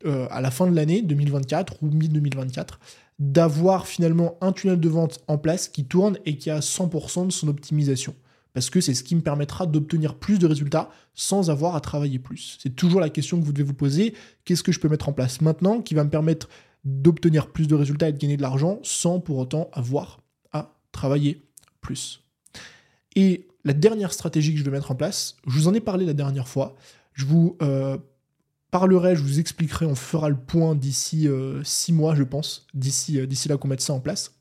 euh, 0.05 0.27
à 0.31 0.41
la 0.41 0.51
fin 0.51 0.67
de 0.67 0.75
l'année 0.75 1.01
2024 1.01 1.83
ou 1.83 1.87
mi-2024 1.87 2.79
d'avoir 3.21 3.85
finalement 3.85 4.35
un 4.41 4.51
tunnel 4.51 4.79
de 4.79 4.89
vente 4.89 5.19
en 5.27 5.37
place 5.37 5.67
qui 5.67 5.85
tourne 5.85 6.17
et 6.25 6.37
qui 6.37 6.49
a 6.49 6.59
100% 6.59 7.27
de 7.27 7.31
son 7.31 7.49
optimisation. 7.49 8.15
Parce 8.53 8.71
que 8.71 8.81
c'est 8.81 8.95
ce 8.95 9.03
qui 9.03 9.15
me 9.15 9.21
permettra 9.21 9.67
d'obtenir 9.67 10.15
plus 10.15 10.39
de 10.39 10.47
résultats 10.47 10.89
sans 11.13 11.51
avoir 11.51 11.75
à 11.75 11.81
travailler 11.81 12.17
plus. 12.17 12.57
C'est 12.59 12.75
toujours 12.75 12.99
la 12.99 13.11
question 13.11 13.39
que 13.39 13.45
vous 13.45 13.53
devez 13.53 13.63
vous 13.63 13.75
poser. 13.75 14.15
Qu'est-ce 14.43 14.63
que 14.63 14.71
je 14.71 14.79
peux 14.79 14.89
mettre 14.89 15.07
en 15.07 15.13
place 15.13 15.39
maintenant 15.39 15.81
qui 15.81 15.93
va 15.93 16.03
me 16.03 16.09
permettre 16.09 16.49
d'obtenir 16.83 17.51
plus 17.51 17.67
de 17.67 17.75
résultats 17.75 18.09
et 18.09 18.11
de 18.11 18.17
gagner 18.17 18.37
de 18.37 18.41
l'argent 18.41 18.79
sans 18.81 19.19
pour 19.19 19.37
autant 19.37 19.69
avoir 19.71 20.21
à 20.51 20.73
travailler 20.91 21.45
plus? 21.79 22.23
Et 23.15 23.47
la 23.63 23.73
dernière 23.73 24.13
stratégie 24.13 24.53
que 24.53 24.57
je 24.57 24.63
vais 24.63 24.71
mettre 24.71 24.89
en 24.89 24.95
place, 24.95 25.35
je 25.45 25.51
vous 25.51 25.67
en 25.67 25.75
ai 25.75 25.79
parlé 25.79 26.07
la 26.07 26.13
dernière 26.13 26.47
fois, 26.47 26.75
je 27.13 27.25
vous 27.25 27.55
euh, 27.61 27.99
parlerai, 28.71 29.15
je 29.15 29.21
vous 29.21 29.39
expliquerai, 29.39 29.85
on 29.85 29.95
fera 29.95 30.29
le 30.29 30.37
point 30.37 30.75
d'ici 30.75 31.27
euh, 31.27 31.61
six 31.63 31.93
mois, 31.93 32.15
je 32.15 32.23
pense, 32.23 32.65
d'ici 32.73 33.19
euh, 33.19 33.27
d'ici 33.27 33.49
là 33.49 33.57
qu'on 33.57 33.67
mette 33.67 33.81
ça 33.81 33.93
en 33.93 33.99
place. 33.99 34.33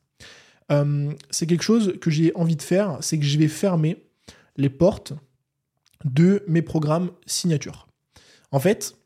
Euh, 0.70 1.12
c'est 1.30 1.46
quelque 1.46 1.64
chose 1.64 1.94
que 2.00 2.10
j'ai 2.10 2.32
envie 2.36 2.56
de 2.56 2.62
faire, 2.62 2.98
c'est 3.00 3.18
que 3.18 3.24
je 3.24 3.38
vais 3.38 3.48
fermer 3.48 4.04
les 4.56 4.70
portes 4.70 5.12
de 6.04 6.44
mes 6.46 6.62
programmes 6.62 7.10
signature. 7.26 7.88
En 8.52 8.60
fait, 8.60 8.96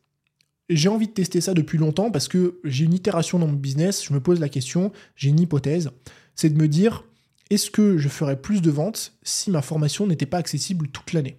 j'ai 0.69 0.89
envie 0.89 1.07
de 1.07 1.13
tester 1.13 1.41
ça 1.41 1.53
depuis 1.53 1.77
longtemps 1.77 2.11
parce 2.11 2.27
que 2.27 2.59
j'ai 2.63 2.85
une 2.85 2.93
itération 2.93 3.39
dans 3.39 3.47
mon 3.47 3.53
business, 3.53 4.05
je 4.05 4.13
me 4.13 4.19
pose 4.19 4.39
la 4.39 4.49
question, 4.49 4.91
j'ai 5.15 5.29
une 5.29 5.39
hypothèse, 5.39 5.91
c'est 6.35 6.49
de 6.49 6.57
me 6.57 6.67
dire, 6.67 7.03
est-ce 7.49 7.71
que 7.71 7.97
je 7.97 8.09
ferais 8.09 8.39
plus 8.39 8.61
de 8.61 8.71
ventes 8.71 9.13
si 9.23 9.51
ma 9.51 9.61
formation 9.61 10.07
n'était 10.07 10.25
pas 10.25 10.37
accessible 10.37 10.87
toute 10.89 11.13
l'année? 11.13 11.37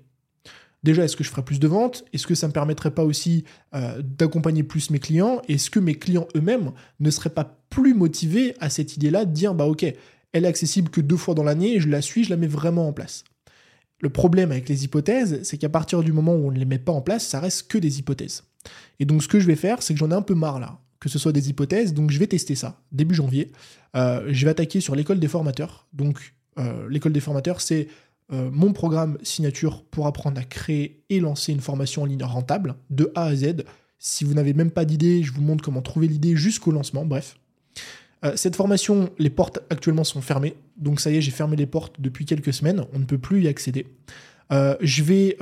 Déjà, 0.86 1.04
est-ce 1.04 1.16
que 1.16 1.24
je 1.24 1.28
ferais 1.28 1.44
plus 1.44 1.60
de 1.60 1.68
ventes? 1.68 2.04
Est-ce 2.14 2.26
que 2.26 2.34
ça 2.34 2.48
me 2.48 2.52
permettrait 2.52 2.92
pas 2.92 3.04
aussi 3.04 3.44
euh, 3.74 4.00
d'accompagner 4.00 4.62
plus 4.62 4.88
mes 4.90 4.98
clients? 4.98 5.42
Est-ce 5.48 5.68
que 5.68 5.80
mes 5.80 5.96
clients 5.96 6.28
eux-mêmes 6.34 6.72
ne 7.00 7.10
seraient 7.10 7.30
pas 7.30 7.58
plus 7.68 7.92
motivés 7.92 8.54
à 8.60 8.70
cette 8.70 8.96
idée-là 8.96 9.26
de 9.26 9.32
dire, 9.32 9.52
bah 9.54 9.66
ok, 9.66 9.84
elle 10.32 10.44
est 10.44 10.48
accessible 10.48 10.88
que 10.88 11.02
deux 11.02 11.16
fois 11.16 11.34
dans 11.34 11.42
l'année, 11.42 11.80
je 11.80 11.88
la 11.88 12.00
suis, 12.00 12.24
je 12.24 12.30
la 12.30 12.36
mets 12.36 12.46
vraiment 12.46 12.88
en 12.88 12.92
place. 12.92 13.24
Le 14.00 14.08
problème 14.10 14.52
avec 14.52 14.68
les 14.68 14.84
hypothèses, 14.84 15.40
c'est 15.42 15.58
qu'à 15.58 15.68
partir 15.68 16.02
du 16.02 16.12
moment 16.12 16.34
où 16.34 16.48
on 16.48 16.50
ne 16.50 16.58
les 16.58 16.64
met 16.64 16.78
pas 16.78 16.92
en 16.92 17.00
place, 17.00 17.26
ça 17.26 17.40
reste 17.40 17.68
que 17.68 17.78
des 17.78 17.98
hypothèses. 17.98 18.44
Et 19.00 19.04
donc 19.04 19.22
ce 19.22 19.28
que 19.28 19.40
je 19.40 19.46
vais 19.46 19.56
faire, 19.56 19.82
c'est 19.82 19.92
que 19.94 19.98
j'en 19.98 20.10
ai 20.10 20.14
un 20.14 20.22
peu 20.22 20.34
marre 20.34 20.60
là, 20.60 20.78
que 21.00 21.08
ce 21.08 21.18
soit 21.18 21.32
des 21.32 21.50
hypothèses, 21.50 21.94
donc 21.94 22.10
je 22.10 22.18
vais 22.18 22.26
tester 22.26 22.54
ça. 22.54 22.80
Début 22.92 23.14
janvier, 23.14 23.52
euh, 23.96 24.24
je 24.28 24.44
vais 24.44 24.50
attaquer 24.50 24.80
sur 24.80 24.94
l'école 24.94 25.18
des 25.18 25.28
formateurs. 25.28 25.86
Donc 25.92 26.34
euh, 26.58 26.86
l'école 26.88 27.12
des 27.12 27.20
formateurs, 27.20 27.60
c'est 27.60 27.88
euh, 28.32 28.50
mon 28.50 28.72
programme 28.72 29.18
signature 29.22 29.84
pour 29.84 30.06
apprendre 30.06 30.40
à 30.40 30.44
créer 30.44 31.02
et 31.10 31.20
lancer 31.20 31.52
une 31.52 31.60
formation 31.60 32.02
en 32.02 32.06
ligne 32.06 32.24
rentable 32.24 32.74
de 32.90 33.12
A 33.14 33.24
à 33.24 33.36
Z. 33.36 33.64
Si 33.98 34.24
vous 34.24 34.34
n'avez 34.34 34.52
même 34.52 34.70
pas 34.70 34.84
d'idée, 34.84 35.22
je 35.22 35.32
vous 35.32 35.42
montre 35.42 35.64
comment 35.64 35.82
trouver 35.82 36.08
l'idée 36.08 36.36
jusqu'au 36.36 36.72
lancement, 36.72 37.04
bref. 37.04 37.36
Euh, 38.24 38.32
cette 38.36 38.56
formation, 38.56 39.10
les 39.18 39.30
portes 39.30 39.60
actuellement 39.70 40.04
sont 40.04 40.20
fermées. 40.20 40.56
Donc 40.76 41.00
ça 41.00 41.10
y 41.10 41.16
est, 41.16 41.20
j'ai 41.20 41.30
fermé 41.30 41.56
les 41.56 41.66
portes 41.66 42.00
depuis 42.00 42.24
quelques 42.24 42.52
semaines. 42.52 42.84
On 42.92 42.98
ne 42.98 43.04
peut 43.04 43.18
plus 43.18 43.42
y 43.42 43.48
accéder. 43.48 43.86
Euh, 44.52 44.76
je 44.80 45.02
vais 45.02 45.36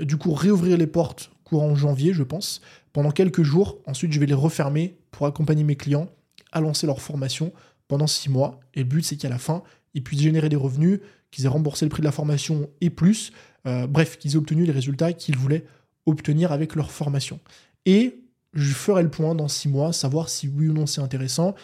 du 0.00 0.16
coup 0.16 0.32
réouvrir 0.32 0.76
les 0.76 0.86
portes 0.86 1.30
courant 1.44 1.76
janvier, 1.76 2.12
je 2.12 2.24
pense, 2.24 2.60
pendant 2.92 3.12
quelques 3.12 3.42
jours. 3.42 3.78
Ensuite, 3.86 4.12
je 4.12 4.18
vais 4.18 4.26
les 4.26 4.34
refermer 4.34 4.96
pour 5.12 5.26
accompagner 5.26 5.62
mes 5.62 5.76
clients 5.76 6.08
à 6.52 6.60
lancer 6.60 6.86
leur 6.86 7.00
formation 7.00 7.52
pendant 7.88 8.06
six 8.06 8.28
mois. 8.28 8.60
Et 8.74 8.80
le 8.80 8.86
but, 8.86 9.02
c'est 9.02 9.16
qu'à 9.16 9.28
la 9.28 9.38
fin, 9.38 9.62
ils 9.94 10.02
puissent 10.02 10.22
générer 10.22 10.48
des 10.48 10.56
revenus, 10.56 11.00
qu'ils 11.36 11.44
aient 11.44 11.48
remboursé 11.48 11.84
le 11.84 11.90
prix 11.90 12.00
de 12.00 12.06
la 12.06 12.12
formation 12.12 12.68
et 12.80 12.90
plus. 12.90 13.32
bref, 13.64 14.18
qu'ils 14.18 14.32
aient 14.32 14.36
obtenu 14.36 14.64
les 14.64 14.72
résultats 14.72 15.12
qu'ils 15.12 15.36
voulaient 15.36 15.64
obtenir 16.06 16.50
avec 16.50 16.74
leur 16.74 16.90
formation. 16.90 17.38
Et 17.84 18.22
je 18.54 18.72
ferai 18.72 19.02
le 19.02 19.10
point 19.10 19.34
dans 19.34 19.48
six 19.48 19.68
mois, 19.68 19.92
savoir 19.92 20.28
si 20.28 20.48
oui 20.48 20.68
ou 20.68 20.72
non 20.72 20.86
c'est 20.86 21.00
intéressant 21.00 21.54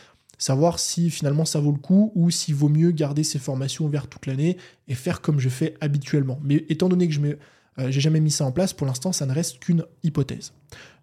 savoir 0.43 0.81
si 0.81 1.09
finalement 1.09 1.45
ça 1.45 1.61
vaut 1.61 1.71
le 1.71 1.79
coup 1.79 2.11
ou 2.15 2.31
s'il 2.31 2.55
vaut 2.55 2.69
mieux 2.69 2.91
garder 2.91 3.23
ces 3.23 3.39
formations 3.39 3.85
ouvertes 3.85 4.11
toute 4.11 4.27
l'année 4.27 4.57
et 4.89 4.95
faire 4.95 5.21
comme 5.21 5.39
je 5.39 5.49
fais 5.49 5.75
habituellement. 5.81 6.41
Mais 6.43 6.65
étant 6.69 6.89
donné 6.89 7.07
que 7.07 7.15
je 7.15 7.21
n'ai 7.21 7.37
euh, 7.79 7.91
jamais 7.91 8.21
mis 8.21 8.33
ça 8.33 8.45
en 8.45 8.53
place, 8.53 8.73
pour 8.73 8.87
l'instant 8.87 9.13
ça 9.13 9.25
ne 9.25 9.33
reste 9.33 9.61
qu'une 9.61 9.85
hypothèse. 10.03 10.53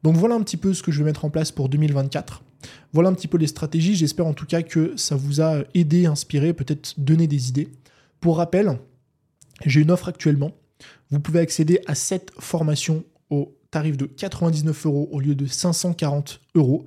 Donc 0.03 0.17
voilà 0.17 0.35
un 0.35 0.41
petit 0.41 0.57
peu 0.57 0.73
ce 0.73 0.83
que 0.83 0.91
je 0.91 0.99
vais 0.99 1.05
mettre 1.05 1.23
en 1.23 1.29
place 1.29 1.51
pour 1.51 1.69
2024. 1.69 2.43
Voilà 2.91 3.09
un 3.09 3.13
petit 3.13 3.29
peu 3.29 3.37
les 3.37 3.47
stratégies, 3.47 3.95
j'espère 3.95 4.27
en 4.27 4.33
tout 4.33 4.45
cas 4.45 4.61
que 4.61 4.93
ça 4.97 5.15
vous 5.15 5.39
a 5.39 5.63
aidé, 5.73 6.05
inspiré, 6.05 6.53
peut-être 6.53 6.95
donné 6.97 7.25
des 7.25 7.47
idées. 7.47 7.69
Pour 8.19 8.37
rappel, 8.37 8.79
j'ai 9.65 9.81
une 9.81 9.91
offre 9.91 10.09
actuellement. 10.09 10.51
Vous 11.11 11.19
pouvez 11.19 11.39
accéder 11.39 11.81
à 11.87 11.95
cette 11.95 12.31
formation 12.39 13.03
au 13.29 13.55
tarif 13.71 13.97
de 13.97 14.05
99 14.05 14.85
euros 14.85 15.09
au 15.11 15.19
lieu 15.19 15.35
de 15.35 15.45
540 15.45 16.41
euros. 16.55 16.85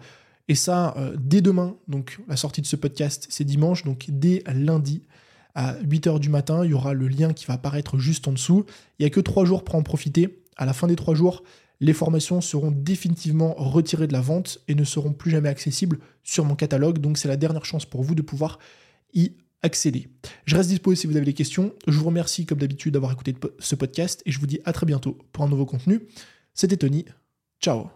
Et 0.48 0.54
ça, 0.54 0.94
euh, 0.96 1.16
dès 1.18 1.40
demain, 1.40 1.76
donc 1.88 2.20
la 2.28 2.36
sortie 2.36 2.60
de 2.60 2.66
ce 2.66 2.76
podcast, 2.76 3.26
c'est 3.30 3.44
dimanche, 3.44 3.84
donc 3.84 4.06
dès 4.08 4.42
lundi 4.46 5.02
à 5.54 5.74
8h 5.74 6.18
du 6.18 6.28
matin, 6.28 6.64
il 6.64 6.70
y 6.70 6.74
aura 6.74 6.94
le 6.94 7.08
lien 7.08 7.32
qui 7.32 7.46
va 7.46 7.54
apparaître 7.54 7.98
juste 7.98 8.26
en 8.26 8.32
dessous. 8.32 8.64
Il 8.98 9.02
n'y 9.02 9.06
a 9.06 9.10
que 9.10 9.20
trois 9.20 9.44
jours 9.44 9.64
pour 9.64 9.74
en 9.74 9.82
profiter. 9.82 10.42
À 10.56 10.66
la 10.66 10.72
fin 10.72 10.86
des 10.86 10.96
trois 10.96 11.14
jours, 11.14 11.42
les 11.80 11.92
formations 11.92 12.40
seront 12.40 12.70
définitivement 12.70 13.54
retirées 13.56 14.06
de 14.06 14.12
la 14.12 14.20
vente 14.20 14.60
et 14.68 14.74
ne 14.74 14.84
seront 14.84 15.12
plus 15.12 15.30
jamais 15.30 15.48
accessibles 15.48 15.98
sur 16.22 16.44
mon 16.44 16.54
catalogue. 16.54 16.98
Donc 16.98 17.18
c'est 17.18 17.28
la 17.28 17.36
dernière 17.36 17.64
chance 17.64 17.84
pour 17.84 18.02
vous 18.02 18.14
de 18.14 18.22
pouvoir 18.22 18.58
y 19.14 19.32
accéder. 19.62 20.08
Je 20.44 20.56
reste 20.56 20.68
disposé 20.68 21.00
si 21.00 21.06
vous 21.06 21.16
avez 21.16 21.24
des 21.24 21.32
questions. 21.32 21.72
Je 21.86 21.98
vous 21.98 22.04
remercie 22.04 22.46
comme 22.46 22.58
d'habitude 22.58 22.94
d'avoir 22.94 23.12
écouté 23.12 23.34
ce 23.58 23.74
podcast 23.74 24.22
et 24.26 24.32
je 24.32 24.38
vous 24.38 24.46
dis 24.46 24.60
à 24.64 24.72
très 24.72 24.86
bientôt 24.86 25.18
pour 25.32 25.44
un 25.44 25.48
nouveau 25.48 25.66
contenu. 25.66 26.00
C'était 26.54 26.76
Tony. 26.76 27.04
Ciao 27.60 27.92